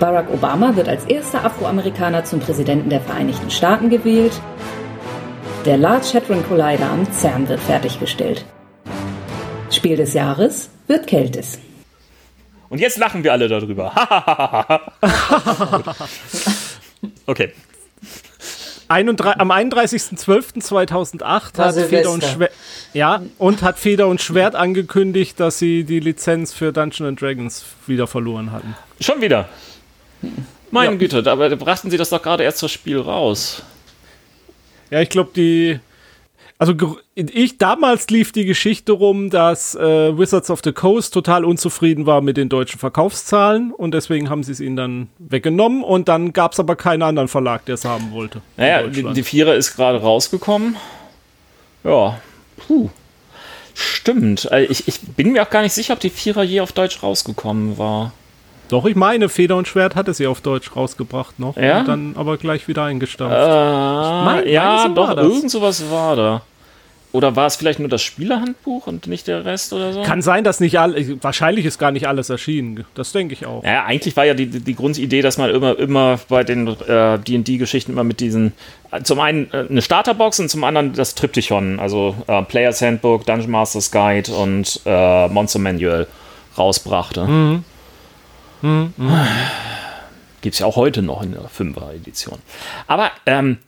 [0.00, 4.32] Barack Obama wird als erster Afroamerikaner zum Präsidenten der Vereinigten Staaten gewählt.
[5.64, 8.44] Der Large Hadron Collider am CERN wird fertiggestellt.
[9.74, 11.58] Spiel des Jahres wird Keltis.
[12.68, 13.92] Und jetzt lachen wir alle darüber.
[17.26, 17.52] okay.
[18.88, 22.24] 31, am 31.12.2008 War hat Feder und.
[22.24, 22.52] Schwert
[22.92, 27.64] ja, und hat Feder und Schwert angekündigt, dass sie die Lizenz für Dungeons and Dragons
[27.86, 28.76] wieder verloren hatten.
[29.00, 29.48] Schon wieder.
[30.70, 30.98] Meine Ja.
[30.98, 33.62] Güte, aber brachten sie das doch gerade erst das Spiel raus.
[34.90, 35.80] Ja, ich glaube, die.
[36.58, 36.74] Also
[37.14, 42.22] ich damals lief die Geschichte rum, dass äh, Wizards of the Coast total unzufrieden war
[42.22, 46.52] mit den deutschen Verkaufszahlen und deswegen haben sie es ihnen dann weggenommen und dann gab
[46.52, 48.40] es aber keinen anderen Verlag, der es haben wollte.
[48.56, 50.76] Naja, die Vierer ist gerade rausgekommen.
[51.84, 52.18] Ja.
[52.66, 52.88] Puh.
[53.74, 54.50] Stimmt.
[54.50, 57.02] Äh, Ich, ich bin mir auch gar nicht sicher, ob die Vierer je auf Deutsch
[57.02, 58.12] rausgekommen war.
[58.68, 61.80] Doch, ich meine, Feder und Schwert hatte sie auf Deutsch rausgebracht noch Ja?
[61.80, 63.36] und dann aber gleich wieder eingestampft.
[63.36, 65.24] Äh, mein- ja, so doch, das.
[65.24, 66.42] irgend sowas war da.
[67.12, 70.02] Oder war es vielleicht nur das Spielehandbuch und nicht der Rest oder so?
[70.02, 72.84] Kann sein, dass nicht alle, wahrscheinlich ist gar nicht alles erschienen.
[72.94, 73.64] Das denke ich auch.
[73.64, 77.92] Ja, eigentlich war ja die, die Grundidee, dass man immer, immer bei den äh, D&D-Geschichten
[77.92, 78.52] immer mit diesen,
[78.90, 83.24] äh, zum einen äh, eine Starterbox und zum anderen das Triptychon, also äh, Player's Handbook,
[83.24, 86.06] Dungeon Master's Guide und äh, Monster Manual
[86.58, 87.24] rausbrachte.
[87.24, 87.64] Mhm.
[88.62, 88.92] Mhm,
[90.40, 92.38] Gibt es ja auch heute noch in der 5er Edition.
[92.86, 93.58] Aber ähm,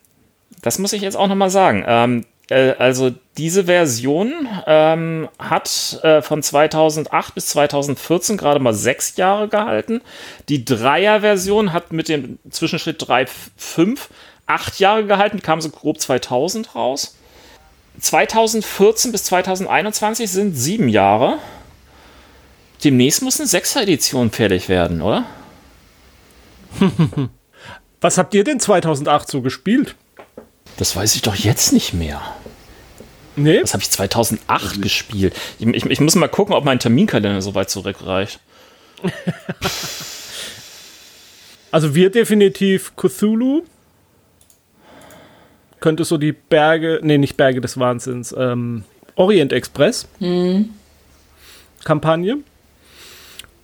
[0.62, 1.84] das muss ich jetzt auch nochmal sagen.
[1.86, 9.16] Ähm, äh, also diese Version ähm, hat äh, von 2008 bis 2014 gerade mal sechs
[9.16, 10.00] Jahre gehalten.
[10.48, 13.98] Die Dreier-Version hat mit dem Zwischenschritt 3.5
[14.46, 17.16] acht Jahre gehalten, kam so grob 2000 raus.
[18.00, 21.38] 2014 bis 2021 sind sieben Jahre.
[22.84, 25.26] Demnächst muss eine Sechser-Edition fertig werden, oder?
[28.00, 29.96] Was habt ihr denn 2008 so gespielt?
[30.76, 32.20] Das weiß ich doch jetzt nicht mehr.
[33.34, 33.60] Nee.
[33.60, 35.34] Das habe ich 2008 gespielt.
[35.58, 38.40] Ich, ich, ich, muss mal gucken, ob mein Terminkalender so weit zurückreicht.
[41.70, 43.62] also wir definitiv Cthulhu.
[45.80, 50.70] Könnte so die Berge, nee, nicht Berge des Wahnsinns, ähm, Orient Express mhm.
[51.84, 52.38] Kampagne.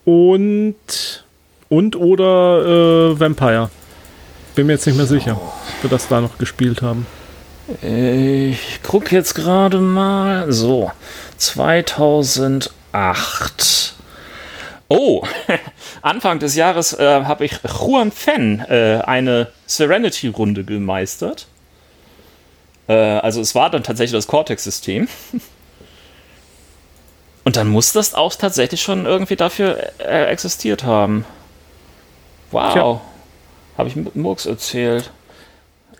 [0.05, 1.25] Und
[1.69, 3.69] und oder äh, Vampire.
[4.53, 7.05] Bin mir jetzt nicht mehr sicher, ob wir das da noch gespielt haben.
[7.81, 10.51] Ich gucke jetzt gerade mal.
[10.51, 10.91] So,
[11.37, 13.95] 2008.
[14.87, 15.23] Oh,
[16.03, 21.47] Anfang des Jahres äh, habe ich Juan Fen äh, eine Serenity-Runde gemeistert.
[22.87, 25.07] Äh, also es war dann tatsächlich das Cortex-System.
[27.45, 31.25] Und dann muss das auch tatsächlich schon irgendwie dafür äh, existiert haben.
[32.51, 33.01] Wow.
[33.77, 35.11] Habe ich mit Murks erzählt.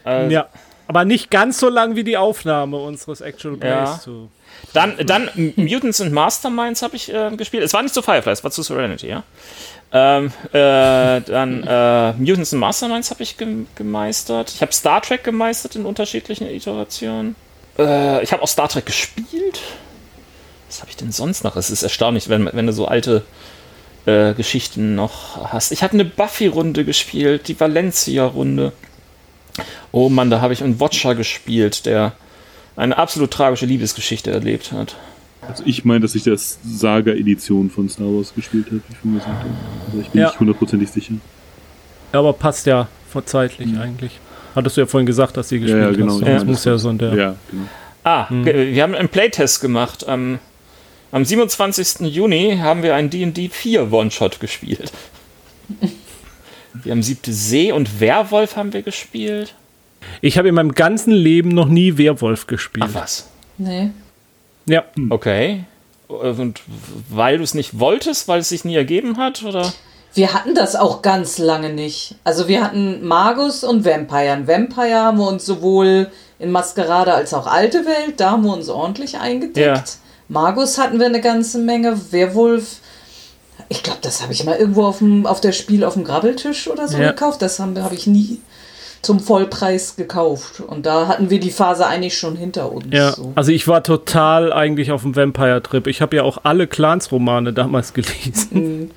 [0.06, 0.48] Äh, ja,
[0.88, 4.00] aber nicht ganz so lang wie die Aufnahme unseres Actual Plays ja.
[4.04, 4.30] zu.
[4.74, 7.64] Dann, dann Mutants and Masterminds habe ich äh, gespielt.
[7.64, 9.24] Es war nicht zu Firefly, es war zu Serenity, ja.
[9.92, 14.52] Ähm, äh, dann äh, Mutants and Masterminds habe ich ge gemeistert.
[14.52, 17.36] Ich habe Star Trek gemeistert in unterschiedlichen Iterationen.
[17.78, 19.60] Äh, ich habe auch Star Trek gespielt.
[20.76, 21.56] Was habe ich denn sonst noch?
[21.56, 23.24] Es ist erstaunlich, wenn, wenn du so alte
[24.06, 25.72] äh, Geschichten noch hast.
[25.72, 28.74] Ich habe eine Buffy-Runde gespielt, die Valencia-Runde.
[29.94, 32.12] Oh Mann, da habe ich einen Watcher gespielt, der
[32.76, 34.98] eine absolut tragische Liebesgeschichte erlebt hat.
[35.48, 39.14] Also ich meine, dass ich das Saga-Edition von Star Wars gespielt habe, wie ich schon
[39.14, 39.50] gesagt habe.
[39.88, 40.28] Also ich bin ja.
[40.28, 41.14] nicht hundertprozentig sicher.
[42.12, 42.90] Ja, aber passt ja
[43.24, 43.80] zeitlich mhm.
[43.80, 44.20] eigentlich.
[44.54, 46.22] Hattest du ja vorhin gesagt, dass sie gespielt ja, ja, genau, hast.
[46.22, 47.16] Ja, das muss ja so in der.
[47.16, 47.64] Ja, genau.
[48.04, 48.46] Ah, mhm.
[48.46, 50.40] wir haben einen Playtest gemacht am
[51.16, 52.14] am 27.
[52.14, 54.92] Juni haben wir einen D&D 4 One-Shot gespielt.
[56.74, 59.56] Wir haben Siebte See und Werwolf haben wir gespielt.
[60.20, 62.88] Ich habe in meinem ganzen Leben noch nie Werwolf gespielt.
[62.90, 63.30] Ach was?
[63.58, 63.92] Nee.
[64.66, 64.84] Ja.
[65.10, 65.64] Okay.
[66.10, 66.60] Und
[67.08, 69.72] weil du es nicht wolltest, weil es sich nie ergeben hat, oder?
[70.16, 72.16] Wir hatten das auch ganz lange nicht.
[72.26, 74.34] Also wir hatten Magus und Vampire.
[74.34, 78.52] In Vampire haben wir uns sowohl in Maskerade als auch Alte Welt, da haben wir
[78.52, 79.58] uns ordentlich eingedeckt.
[79.66, 79.84] Ja.
[80.28, 82.00] Magus hatten wir eine ganze Menge.
[82.12, 82.78] Werwolf,
[83.70, 86.68] ich glaube, das habe ich mal irgendwo auf, dem, auf der Spiel auf dem Grabbeltisch
[86.68, 87.12] oder so ja.
[87.12, 87.42] gekauft.
[87.42, 88.40] Das habe hab ich nie
[89.02, 90.62] zum Vollpreis gekauft.
[90.62, 92.88] Und da hatten wir die Phase eigentlich schon hinter uns.
[92.92, 93.32] Ja, so.
[93.36, 95.88] also ich war total eigentlich auf dem Vampire-Trip.
[95.88, 98.50] Ich habe ja auch alle Clans-Romane damals gelesen.
[98.52, 98.92] Mhm.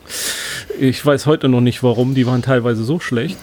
[0.81, 3.39] Ich weiß heute noch nicht warum, die waren teilweise so schlecht.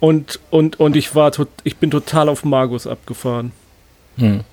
[0.00, 1.32] Und, und, und ich war
[1.64, 3.52] ich bin total auf Magus abgefahren.
[4.18, 4.44] Hm.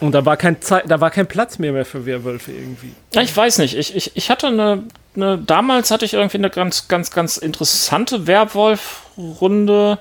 [0.00, 2.92] Und da war kein Zeit, da war kein Platz mehr, mehr für Werwölfe irgendwie.
[3.12, 3.76] Ich weiß nicht.
[3.76, 4.84] Ich, ich, ich hatte eine,
[5.16, 9.98] eine, damals hatte ich irgendwie eine ganz, ganz, ganz interessante Werwolf-Runde,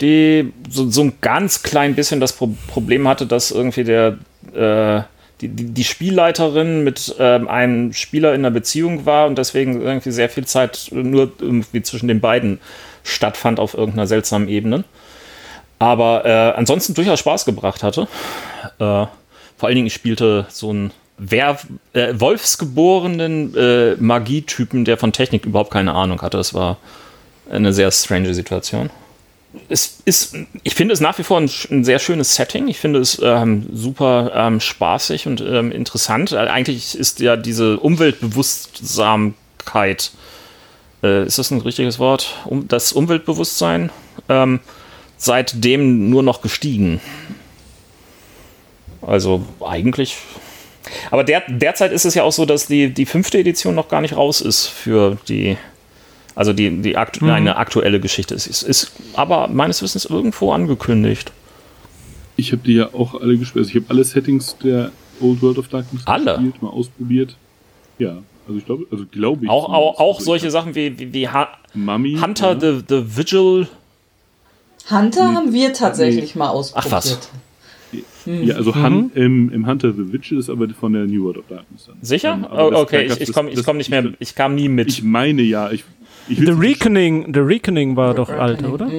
[0.00, 4.18] die so, so ein ganz klein bisschen das Pro Problem hatte, dass irgendwie der,
[4.52, 5.02] äh,
[5.40, 10.10] die, die, die, Spielleiterin mit ähm, einem Spieler in einer Beziehung war und deswegen irgendwie
[10.10, 12.60] sehr viel Zeit nur irgendwie zwischen den beiden
[13.04, 14.84] stattfand auf irgendeiner seltsamen Ebene.
[15.78, 18.08] Aber äh, ansonsten durchaus Spaß gebracht hatte.
[18.78, 19.06] Äh,
[19.58, 21.58] vor allen Dingen, ich spielte so einen Wer
[21.94, 26.36] äh, Wolfsgeborenen äh, Magietypen, der von Technik überhaupt keine Ahnung hatte.
[26.36, 26.76] Das war
[27.50, 28.88] eine sehr strange Situation.
[29.68, 32.68] Es ist, ich finde es nach wie vor ein, ein sehr schönes Setting.
[32.68, 36.30] Ich finde es ähm, super ähm, spaßig und ähm, interessant.
[36.30, 40.12] Äh, eigentlich ist ja diese Umweltbewusstsamkeit,
[41.02, 42.36] äh, ist das ein richtiges Wort?
[42.44, 43.90] Um, das Umweltbewusstsein
[44.28, 44.60] ähm,
[45.18, 47.00] seitdem nur noch gestiegen.
[49.02, 50.16] Also eigentlich.
[51.10, 54.00] Aber der, derzeit ist es ja auch so, dass die, die fünfte Edition noch gar
[54.00, 55.58] nicht raus ist für die.
[56.34, 57.32] Also die, die aktu mhm.
[57.32, 58.34] eine aktuelle Geschichte.
[58.34, 61.32] Es ist, ist aber meines Wissens irgendwo angekündigt.
[62.36, 63.64] Ich habe die ja auch alle gespielt.
[63.64, 66.34] Also ich habe alle Settings der Old World of Darkness alle?
[66.34, 67.36] gespielt, mal ausprobiert.
[67.98, 69.50] Ja, also ich glaube, also glaube ich.
[69.50, 72.60] Auch, auch, auch also solche Sachen wie, wie, wie ha Mummy, Hunter ja.
[72.60, 73.66] the, the Vigil.
[74.90, 75.36] Hunter Nee.
[75.36, 76.92] haben wir tatsächlich mal ausprobiert.
[76.92, 77.30] was?
[78.26, 81.44] Ja, also Han, im, im Hunter the Witch ist aber von der New World of
[81.48, 81.86] Darkness.
[81.86, 81.96] Dann.
[82.02, 82.34] Sicher?
[82.34, 84.88] Ähm, oh, okay, ich, ich komme ich komm nicht mehr, ich kam nie mit.
[84.88, 85.84] Ich meine ja, ich.
[86.28, 88.90] ich The Reckoning, The Reckoning war doch alte, oder?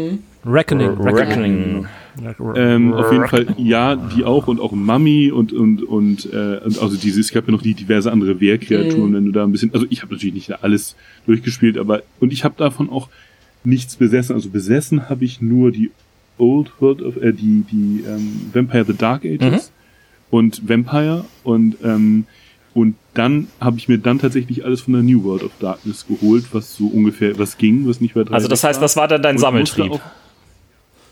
[0.46, 0.98] Reckoning.
[1.00, 1.86] Reckoning.
[2.56, 6.82] Ähm, auf jeden Fall, ja, die auch und auch Mummy und und und, äh, und
[6.82, 9.74] also dieses, es gab ja noch die diverse andere Wehrkreaturen, wenn du da ein bisschen,
[9.74, 10.96] also ich habe natürlich nicht alles
[11.28, 13.10] durchgespielt, aber und ich habe davon auch
[13.64, 14.36] nichts besessen.
[14.36, 15.92] Also besessen habe ich nur die
[16.38, 19.72] Old World of, äh, die die ähm, Vampire the Dark Ages
[20.30, 22.26] und Vampire und ähm,
[22.74, 26.46] und dann habe ich mir dann tatsächlich alles von der New World of Darkness geholt,
[26.54, 29.36] was so ungefähr, was ging, was nicht weit Also das heißt, das war dann dein
[29.36, 30.00] und Sammeltrieb.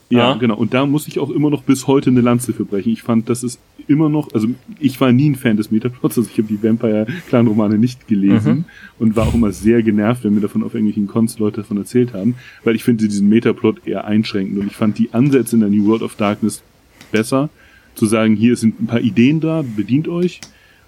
[0.09, 0.55] Ja, genau.
[0.55, 2.91] Und da muss ich auch immer noch bis heute eine Lanze für brechen.
[2.93, 4.47] Ich fand, das ist immer noch, also
[4.79, 8.65] ich war nie ein Fan des Metaplots, also ich habe die Vampire-Clan-Romane nicht gelesen
[8.99, 12.13] und war auch immer sehr genervt, wenn mir davon auf irgendwelchen Cons Leute davon erzählt
[12.13, 15.69] haben, weil ich finde diesen Metaplot eher einschränkend und ich fand die Ansätze in der
[15.69, 16.63] New World of Darkness
[17.11, 17.49] besser,
[17.95, 20.41] zu sagen, hier sind ein paar Ideen da, bedient euch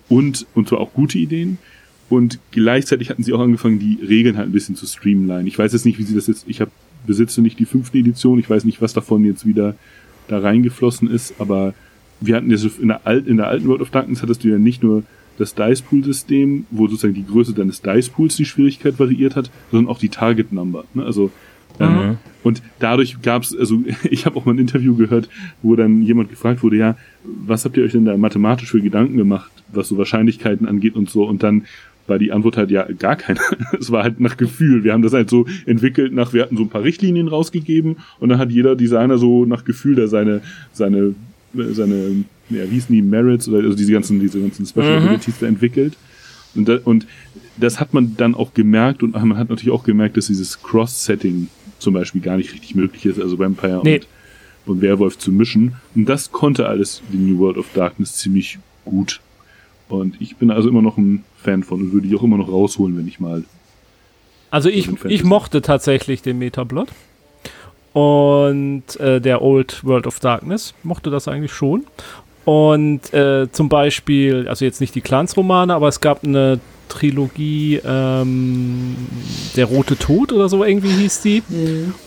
[0.07, 1.57] und, und zwar auch gute Ideen.
[2.09, 5.47] Und gleichzeitig hatten sie auch angefangen, die Regeln halt ein bisschen zu streamline.
[5.47, 6.71] Ich weiß jetzt nicht, wie sie das jetzt, ich habe
[7.05, 9.75] besitze nicht die fünfte Edition, ich weiß nicht, was davon jetzt wieder
[10.27, 11.73] da reingeflossen ist, aber
[12.21, 14.57] wir hatten das in der, Alt, in der alten World of Darkness hattest du ja
[14.57, 15.03] nicht nur
[15.37, 19.49] das Dice Pool System, wo sozusagen die Größe deines Dice Pools die Schwierigkeit variiert hat,
[19.71, 20.83] sondern auch die Target Number.
[20.93, 21.05] Ne?
[21.05, 21.31] Also
[21.79, 25.29] ähm, und dadurch gab es, also ich habe auch mal ein Interview gehört,
[25.61, 29.17] wo dann jemand gefragt wurde, ja, was habt ihr euch denn da mathematisch für Gedanken
[29.17, 31.65] gemacht, was so Wahrscheinlichkeiten angeht und so und dann
[32.09, 33.39] war die Antwort halt ja gar keine.
[33.79, 34.83] es war halt nach Gefühl.
[34.83, 38.29] Wir haben das halt so entwickelt nach, wir hatten so ein paar Richtlinien rausgegeben und
[38.29, 40.41] dann hat jeder Designer so nach Gefühl da seine,
[40.73, 41.13] seine,
[41.53, 45.05] seine, ja, wie hießen die, Merits oder also diese ganzen, diese ganzen Special Mhm.
[45.07, 45.93] Abilities da entwickelt.
[46.55, 47.05] Und, da, und
[47.57, 51.47] das hat man dann auch gemerkt und man hat natürlich auch gemerkt, dass dieses Cross-Setting
[51.77, 54.01] zum Beispiel gar nicht richtig möglich ist, also Vampire Nee.
[54.65, 55.73] und, und Werwolf zu mischen.
[55.95, 59.19] Und das konnte alles die New World of Darkness ziemlich gut.
[59.87, 62.49] Und ich bin also immer noch ein Fan von und würde die auch immer noch
[62.49, 63.43] rausholen, wenn ich mal.
[64.51, 66.89] Also ich, ich mochte tatsächlich den Metablot.
[67.93, 71.85] Und äh, der Old World of Darkness mochte das eigentlich schon.
[72.45, 78.95] Und äh, zum Beispiel, also jetzt nicht die Clans-Romane, aber es gab eine Trilogie, ähm,
[79.55, 81.43] Der Rote Tod oder so irgendwie hieß die.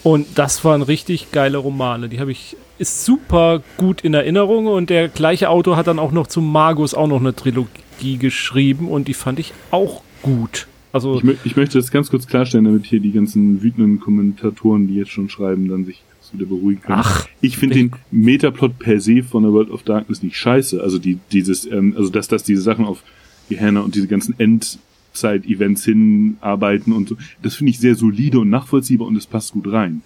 [0.03, 2.09] Und das waren richtig geile Romane.
[2.09, 4.67] Die habe ich, ist super gut in Erinnerung.
[4.67, 7.82] Und der gleiche Autor hat dann auch noch zum Magus auch noch eine Trilogie
[8.17, 8.87] geschrieben.
[8.87, 10.67] Und die fand ich auch gut.
[10.91, 14.95] Also Ich, ich möchte das ganz kurz klarstellen, damit hier die ganzen wütenden Kommentatoren, die
[14.95, 16.99] jetzt schon schreiben, dann sich wieder beruhigen können.
[16.99, 20.81] Ach, ich finde den Metaplot per se von der World of Darkness nicht scheiße.
[20.81, 23.03] Also die, dieses, ähm, also dass das diese Sachen auf
[23.49, 29.07] Gehenna und diese ganzen Endzeit-Events hinarbeiten und so, das finde ich sehr solide und nachvollziehbar
[29.07, 30.01] und es passt gut rein.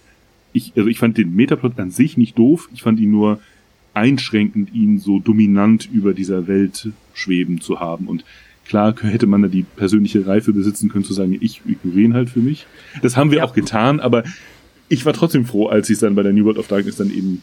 [0.52, 3.40] Ich, also ich fand den Metaplot an sich nicht doof, ich fand ihn nur
[3.94, 8.06] einschränkend, ihn so dominant über dieser Welt schweben zu haben.
[8.06, 8.24] Und
[8.66, 12.30] klar hätte man da die persönliche Reife besitzen können, zu sagen, ich ignoriere ihn halt
[12.30, 12.66] für mich.
[13.02, 13.44] Das haben wir Ja.
[13.44, 14.24] auch getan, aber
[14.88, 17.10] ich war trotzdem froh, als sie es dann bei der New World of Darkness dann
[17.10, 17.42] eben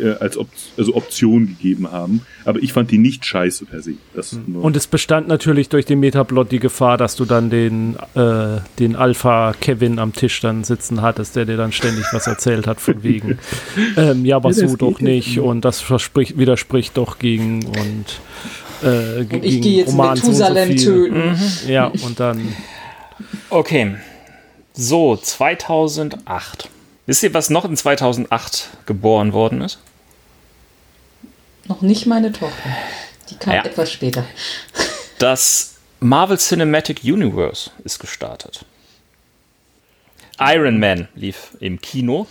[0.00, 2.20] äh, als Op also Option gegeben haben.
[2.44, 3.94] Aber ich fand die nicht scheiße per se.
[4.14, 7.96] Das nur- Und es bestand natürlich durch den Metaplot die Gefahr, dass du dann den,
[8.14, 12.68] äh, den Alpha Kevin am Tisch dann sitzen hattest, der dir dann ständig was erzählt
[12.68, 13.38] hat von wegen,
[13.96, 18.20] ähm, ja, aber Ja, so doch nicht und das widerspricht doch gegen und
[18.82, 20.84] äh, Und ich gehe jetzt Roman so so Methusalem viel.
[20.84, 21.40] töten.
[21.66, 22.54] Ja, und dann
[23.50, 23.96] Okay.
[24.74, 26.68] So, 2008.
[27.06, 29.78] Wisst ihr, was noch in 2008 geboren worden ist?
[31.66, 32.70] Noch nicht meine Tochter.
[33.30, 33.64] Die kam Ja.
[33.64, 34.24] etwas später.
[35.18, 38.64] Das Marvel Cinematic Universe ist gestartet.
[40.38, 42.26] Iron Man lief im Kino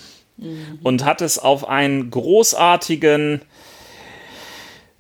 [0.84, 3.41] und hat es auf einen großartigen.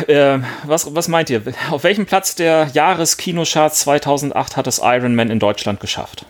[0.05, 1.41] Äh, was, was meint ihr?
[1.71, 6.25] Auf welchem Platz der Jahreskinostarts 2008 hat es Iron Man in Deutschland geschafft?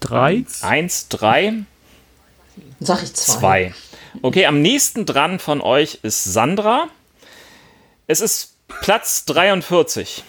[0.00, 0.44] drei.
[0.62, 1.52] Eins, drei,
[2.80, 3.38] Sag ich zwei.
[3.72, 3.74] zwei.
[4.22, 6.88] Okay, am nächsten dran von euch ist Sandra.
[8.06, 10.22] Es ist Platz 43.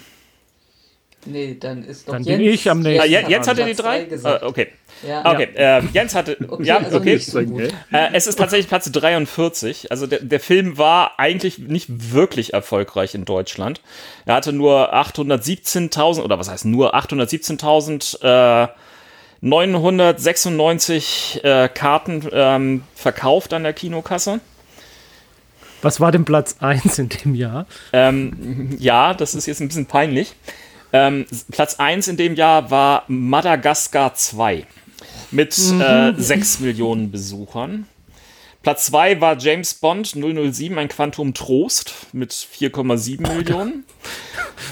[1.26, 2.38] Nee, dann ist doch Dann Jens.
[2.40, 4.04] bin ich am nächsten Ah, Jens Je- Jens hatte die drei?
[4.06, 4.44] gesagt.
[4.44, 4.72] Äh, okay.
[5.06, 5.32] Ja.
[5.32, 6.38] Okay, äh, Jens hatte.
[6.48, 7.16] Okay, ja, also okay.
[7.16, 7.74] nicht so gut.
[7.92, 9.92] Äh, es ist tatsächlich Platz 43.
[9.92, 13.82] Also der, der Film war eigentlich nicht wirklich erfolgreich in Deutschland.
[14.26, 18.68] Er hatte nur 817.000, oder was heißt nur 817.000 äh,
[19.42, 24.40] 996 äh, Karten ähm, verkauft an der Kinokasse.
[25.82, 27.68] Was war denn Platz 1 in dem Jahr?
[27.94, 30.34] Ähm, ja, das ist jetzt ein bisschen peinlich.
[30.92, 34.66] Ähm, Platz 1 in dem Jahr war Madagaskar 2
[35.32, 35.82] mit mhm.
[35.82, 37.86] äh, 6 Millionen Besuchern.
[38.64, 43.86] Platz 2 war James Bond 007, ein Quantum Trost mit 4,7 oh, Millionen.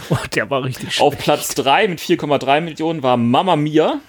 [0.09, 1.01] Oh, der war richtig schlecht.
[1.01, 3.99] Auf Platz 3 mit 4,3 Millionen war Mamma Mia.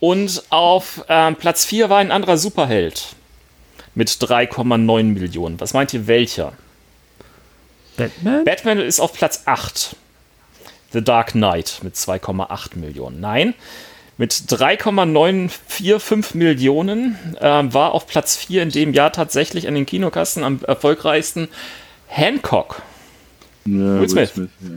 [0.00, 3.14] Und auf äh, Platz 4 war ein anderer Superheld
[3.94, 5.60] mit 3,9 Millionen.
[5.60, 6.54] Was meint ihr, welcher?
[7.96, 8.44] Batman?
[8.44, 9.96] Batman ist auf Platz 8.
[10.92, 13.20] The Dark Knight mit 2,8 Millionen.
[13.20, 13.54] Nein,
[14.18, 20.44] mit 3,945 Millionen äh, war auf Platz 4 in dem Jahr tatsächlich an den Kinokassen
[20.44, 21.48] am erfolgreichsten
[22.06, 22.82] Hancock.
[23.64, 24.32] Ja, Will Smith.
[24.32, 24.68] Smith ja.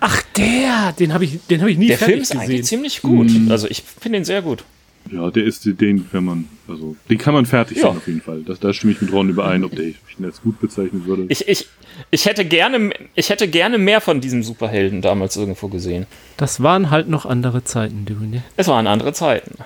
[0.00, 0.92] Ach, der!
[0.98, 2.40] Den habe ich, hab ich nie Der Film ist gesehen.
[2.40, 3.30] eigentlich ziemlich gut.
[3.30, 3.50] Mhm.
[3.50, 4.64] Also ich finde ihn sehr gut.
[5.10, 7.88] Ja, der ist den, wenn man, also den kann man fertig ja.
[7.88, 8.42] sehen auf jeden Fall.
[8.42, 11.26] Das, da stimme ich mit Ron überein, ob der ich ihn als gut bezeichnen würde.
[11.28, 11.68] Ich, ich,
[12.10, 16.06] ich hätte gerne, ich hätte gerne mehr von diesem Superhelden damals irgendwo gesehen.
[16.36, 18.42] Das waren halt noch andere Zeiten, Dune.
[18.56, 19.56] Es waren andere Zeiten.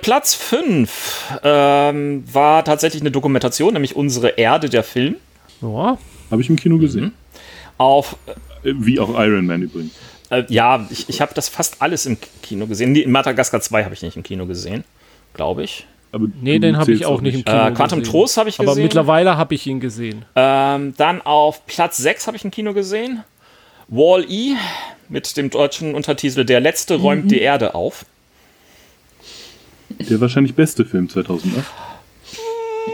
[0.00, 5.16] Platz 5 ähm, war tatsächlich eine Dokumentation, nämlich Unsere Erde, der Film.
[5.60, 5.98] Ja.
[6.30, 7.04] Habe ich im Kino gesehen.
[7.04, 7.12] Mhm.
[7.76, 8.16] Auf.
[8.62, 9.92] Äh, wie auch Iron Man übrigens.
[10.30, 12.94] Äh, ja, ich, ich habe das fast alles im Kino gesehen.
[12.94, 14.84] In Madagaskar 2 habe ich nicht im Kino gesehen,
[15.34, 15.86] glaube ich.
[16.12, 18.12] Aber nee, den habe ich auch nicht im Kino äh, Quantum gesehen.
[18.12, 18.70] Trost habe ich gesehen.
[18.70, 20.24] Aber mittlerweile habe ich ihn gesehen.
[20.34, 23.22] Ähm, dann auf Platz 6 habe ich im Kino gesehen.
[23.88, 24.54] Wall-E
[25.08, 27.04] mit dem deutschen Untertitel Der Letzte mhm.
[27.04, 28.04] räumt die Erde auf.
[29.88, 31.66] Der wahrscheinlich beste Film 2008.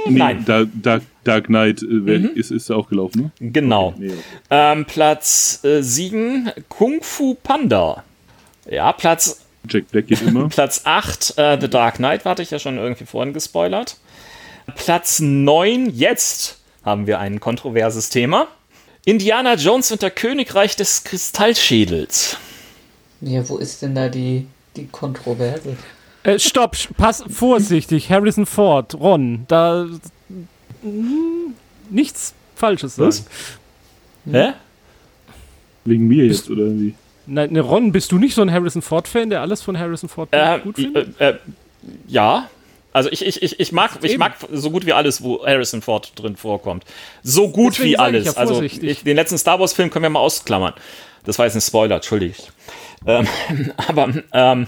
[0.09, 0.45] Nee, Nein.
[0.45, 2.30] Dark, Dark, Dark Knight äh, mhm.
[2.34, 3.51] ist, ist auch gelaufen, ne?
[3.51, 3.89] Genau.
[3.89, 4.20] Okay, nee, okay.
[4.51, 8.05] Ähm, Platz äh, 7, Kung Fu Panda.
[8.70, 9.41] Ja, Platz.
[9.68, 10.49] Jack Black geht immer.
[10.49, 13.97] Platz 8, äh, The Dark Knight, hatte ich ja schon irgendwie vorhin gespoilert.
[14.74, 18.49] Platz 9, jetzt haben wir ein kontroverses Thema.
[19.05, 22.37] Indiana Jones und der Königreich des Kristallschädels.
[23.20, 25.76] Ja, wo ist denn da die, die Kontroverse?
[26.27, 29.87] Äh, stopp, pass vorsichtig, Harrison Ford, Ron, da
[30.83, 31.55] hm,
[31.89, 33.09] nichts Falsches sagen.
[33.09, 33.24] Was?
[34.29, 34.55] Hä?
[35.85, 36.95] Wegen mir jetzt, oder wie?
[37.27, 40.29] Nein, ne, Ron, bist du nicht so ein Harrison Ford-Fan, der alles von Harrison Ford
[40.33, 41.20] äh, gut findet?
[41.20, 41.39] Äh, äh,
[42.09, 42.51] ja.
[42.93, 46.11] Also ich, ich, ich, ich, mag, ich mag so gut wie alles, wo Harrison Ford
[46.16, 46.85] drin vorkommt.
[47.22, 48.24] So gut Deswegen wie alles.
[48.24, 50.72] Ja also ich, den letzten Star Wars-Film können wir mal ausklammern.
[51.24, 52.53] Das war jetzt ein Spoiler, entschuldigt.
[53.07, 53.29] Ähm,
[53.77, 54.66] aber ähm,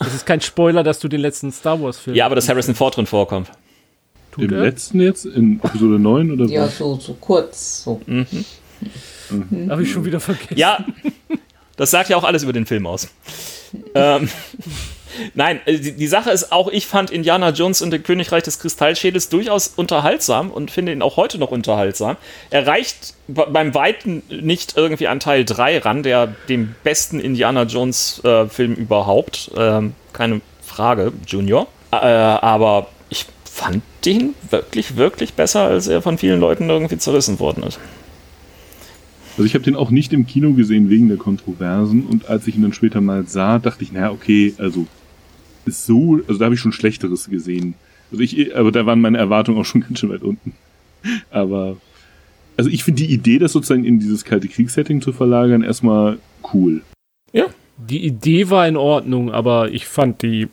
[0.00, 2.16] es ist kein Spoiler, dass du den letzten Star Wars-Film.
[2.16, 3.50] Ja, aber dass Harrison Ford drin vorkommt.
[4.32, 4.62] Tut Im er?
[4.62, 5.24] letzten jetzt?
[5.24, 7.84] In Episode 9 oder Ja, so, so kurz.
[7.84, 8.00] So.
[8.06, 8.26] Mhm.
[9.30, 9.70] Mhm.
[9.70, 10.56] Habe ich schon wieder vergessen.
[10.58, 10.84] Ja,
[11.76, 13.08] das sagt ja auch alles über den Film aus.
[13.94, 14.28] ähm,
[15.34, 18.58] Nein, äh, die, die, Sache ist auch, ich fand Indiana Jones und der Königreich des
[18.58, 22.16] Kristallschädels durchaus unterhaltsam und finde ihn auch heute noch unterhaltsam.
[22.50, 28.20] Er reicht beim Weiten nicht irgendwie an Teil 3 ran, der dem besten Indiana Jones
[28.24, 29.50] äh, überhaupt.
[29.56, 31.66] Ähm, keine Frage, Junior.
[31.92, 37.40] Äh, aber ich fand den wirklich, wirklich besser, als er von vielen Leuten irgendwie zerrissen
[37.40, 37.78] worden ist.
[39.36, 42.56] Also ich habe den auch nicht im Kino gesehen wegen der Kontroversen und als ich
[42.56, 44.86] ihn dann später mal sah, dachte ich, naja, okay, also
[45.66, 47.74] ist so, also da habe ich schon Schlechteres gesehen.
[48.10, 50.54] Also ich, aber da waren meine Erwartungen auch schon ganz schön weit unten.
[51.30, 51.76] Aber,
[52.56, 56.18] also ich finde die Idee, das sozusagen in dieses kalte Kriegssetting zu verlagern, erstmal
[56.52, 56.82] cool.
[57.32, 57.46] Ja.
[57.78, 60.48] Die Idee war in Ordnung, aber ich fand die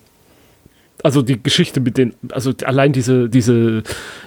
[1.03, 3.83] also die Geschichte mit den, also allein diese, diese,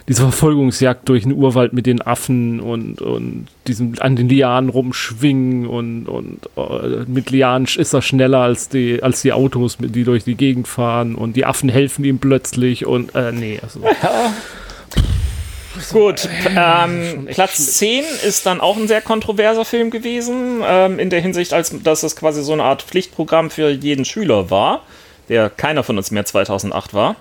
[0.09, 5.67] diese Verfolgungsjagd durch den Urwald mit den Affen und, und diesem an den Lianen rumschwingen
[5.67, 10.25] und, und uh, mit Lianen ist er schneller als die, als die Autos, die durch
[10.25, 13.81] die Gegend fahren und die Affen helfen ihm plötzlich und äh, nee, also.
[14.03, 14.33] Ja.
[15.93, 21.21] Gut, ähm, Platz 10 ist dann auch ein sehr kontroverser Film gewesen, ähm, in der
[21.21, 24.83] Hinsicht, als dass es quasi so eine Art Pflichtprogramm für jeden Schüler war
[25.29, 27.17] der keiner von uns mehr 2008 war,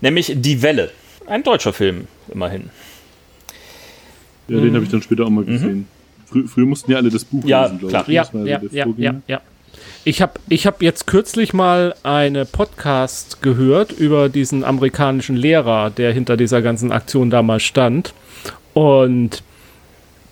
[0.00, 0.90] nämlich Die Welle.
[1.26, 2.70] Ein deutscher Film, immerhin.
[4.48, 5.76] Ja, den habe ich dann später auch mal gesehen.
[5.76, 5.86] Mhm.
[6.26, 8.14] Frü früher mussten ja alle das Buch ja, lesen, glaube ich.
[8.14, 9.40] Ja, ja, ja, ja, ja, ja.
[10.04, 16.12] Ich habe ich hab jetzt kürzlich mal eine Podcast gehört über diesen amerikanischen Lehrer, der
[16.12, 18.12] hinter dieser ganzen Aktion damals stand.
[18.74, 19.42] Und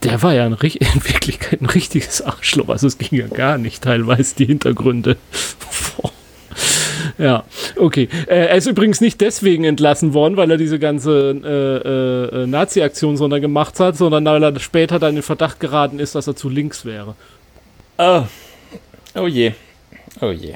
[0.03, 2.69] der war ja ein, in Wirklichkeit ein richtiges Arschloch.
[2.69, 5.17] Also es ging ja gar nicht teilweise die Hintergründe.
[7.21, 7.45] Ja,
[7.77, 8.09] okay.
[8.27, 11.31] Äh, er ist übrigens nicht deswegen entlassen worden, weil er diese ganze
[12.33, 16.15] äh, äh, Nazi-Aktion sondern gemacht hat, sondern weil er später dann in Verdacht geraten ist,
[16.15, 17.15] dass er zu links wäre.
[17.99, 18.23] Oh,
[19.15, 19.53] oh je.
[20.23, 20.55] Oh je.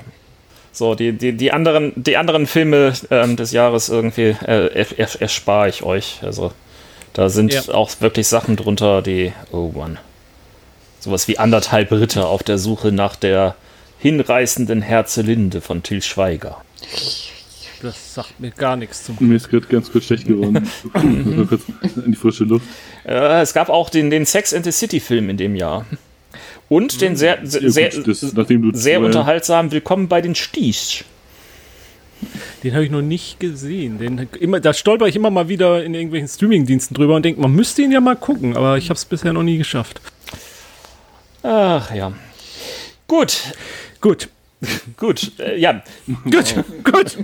[0.72, 4.86] So, die, die, die, anderen, die anderen Filme ähm, des Jahres irgendwie äh,
[5.20, 6.20] erspare ich euch.
[6.22, 6.50] Also
[7.12, 7.74] Da sind ja.
[7.74, 9.98] auch wirklich Sachen drunter, die, oh Mann.
[10.98, 13.54] Sowas wie anderthalb Ritter auf der Suche nach der
[14.04, 16.62] hinreißenden Herzelinde von Til Schweiger.
[17.80, 20.70] Das sagt mir gar nichts zum Mir ist gerade ganz kurz schlecht geworden.
[21.48, 21.62] kurz
[22.04, 22.66] in die frische Luft.
[23.04, 25.86] Äh, es gab auch den, den Sex and the City Film in dem Jahr.
[26.68, 31.06] Und den sehr, sehr, sehr, das, sehr unterhaltsamen Willkommen bei den Stiech.
[32.62, 33.96] Den habe ich noch nicht gesehen.
[33.96, 37.52] Den immer, da stolper ich immer mal wieder in irgendwelchen Streamingdiensten drüber und denke, man
[37.52, 40.02] müsste ihn ja mal gucken, aber ich habe es bisher noch nie geschafft.
[41.42, 42.12] Ach ja.
[43.06, 43.54] Gut.
[44.04, 44.28] Gut.
[44.98, 45.82] Gut, äh, ja.
[46.24, 47.16] Gut, gut.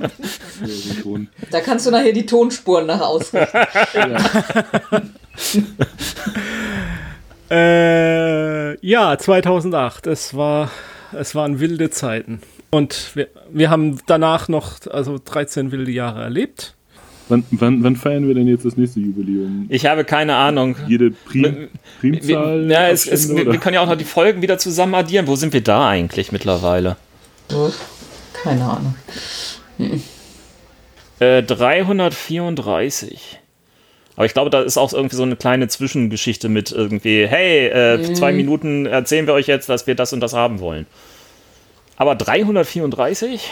[1.50, 4.16] Da kannst du nachher die Tonspuren nach ausrichten.
[7.50, 10.06] äh, ja, 2008.
[10.06, 10.70] Es, war,
[11.12, 12.40] es waren wilde Zeiten.
[12.70, 16.76] Und wir, wir haben danach noch also 13 wilde Jahre erlebt.
[17.30, 19.66] Wann, wann, wann, feiern wir denn jetzt das nächste Jubiläum?
[19.68, 20.76] Ich habe keine Ahnung.
[20.88, 21.68] Jede Prim
[22.00, 22.66] Primzahl?
[22.66, 25.28] Wir, ja, es, es, wir, wir, können ja auch noch die Folgen wieder zusammen addieren.
[25.28, 26.96] Wo sind wir da eigentlich mittlerweile?
[28.42, 28.94] Keine Ahnung.
[31.20, 33.38] Äh, 334.
[34.16, 37.98] Aber ich glaube, da ist auch irgendwie so eine kleine Zwischengeschichte mit irgendwie, hey, äh,
[37.98, 38.14] mhm.
[38.14, 40.86] zwei Minuten erzählen wir euch jetzt, dass wir das und das haben wollen.
[41.96, 43.48] Aber 334?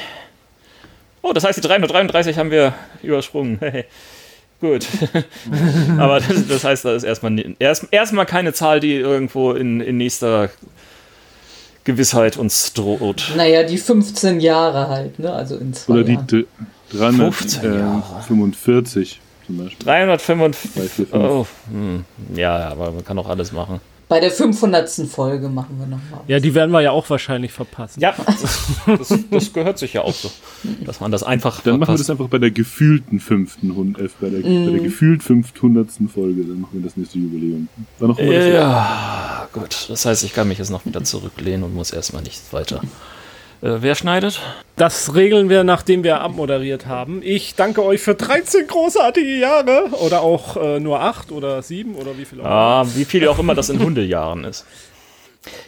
[1.22, 3.58] Oh, das heißt, die 333 haben wir übersprungen.
[4.60, 4.86] Gut.
[5.98, 9.96] Aber das, das, heißt, da ist erstmal, erst, erstmal keine Zahl, die irgendwo in, in
[9.98, 10.50] nächster
[11.84, 13.32] Gewissheit uns droht.
[13.36, 15.32] Naja, die 15 Jahre halt, ne?
[15.32, 16.18] Also in zwei Oder die
[16.90, 19.86] 345 zum Beispiel.
[19.86, 21.14] 345.
[21.14, 22.04] Oh, hm.
[22.34, 23.80] Ja, aber man kann auch alles machen.
[24.08, 24.88] Bei der 500.
[25.06, 26.20] Folge machen wir nochmal.
[26.26, 28.00] Ja, die werden wir ja auch wahrscheinlich verpassen.
[28.00, 28.14] Ja,
[28.86, 30.30] das, das, gehört sich ja auch so,
[30.86, 31.60] dass man das einfach.
[31.60, 31.80] Dann verpasst.
[31.80, 34.66] machen wir das einfach bei der gefühlten fünften, äh, bei, der, mm.
[34.66, 35.88] bei der gefühlt 500.
[36.12, 37.68] Folge, dann machen wir das nächste Jubiläum.
[37.98, 39.86] Dann noch ja, ja, gut.
[39.88, 42.80] Das heißt, ich kann mich jetzt noch wieder zurücklehnen und muss erstmal nicht weiter
[43.60, 44.40] äh, wer schneidet?
[44.76, 47.20] Das regeln wir, nachdem wir abmoderiert haben.
[47.22, 49.88] Ich danke euch für 13 großartige Jahre.
[50.04, 53.38] Oder auch äh, nur 8 oder 7 oder wie viel auch ah, Wie viel auch
[53.38, 54.64] immer das in Hundejahren ist.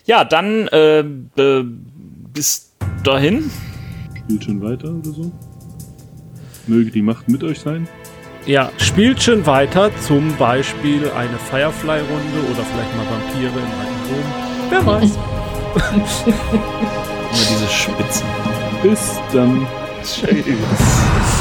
[0.05, 1.05] Ja, dann äh,
[2.33, 2.73] bis
[3.03, 3.51] dahin.
[4.17, 5.33] Spielt schon weiter oder so?
[6.67, 7.89] Möge die Macht mit euch sein?
[8.47, 14.25] Ja, spielt schon weiter, zum Beispiel eine Firefly-Runde oder vielleicht mal Vampire im alten Rom.
[14.71, 15.19] Wer weiß.
[17.33, 18.27] Nur diese Spitzen.
[18.83, 19.67] Bis dann.
[20.03, 21.40] Tschüss.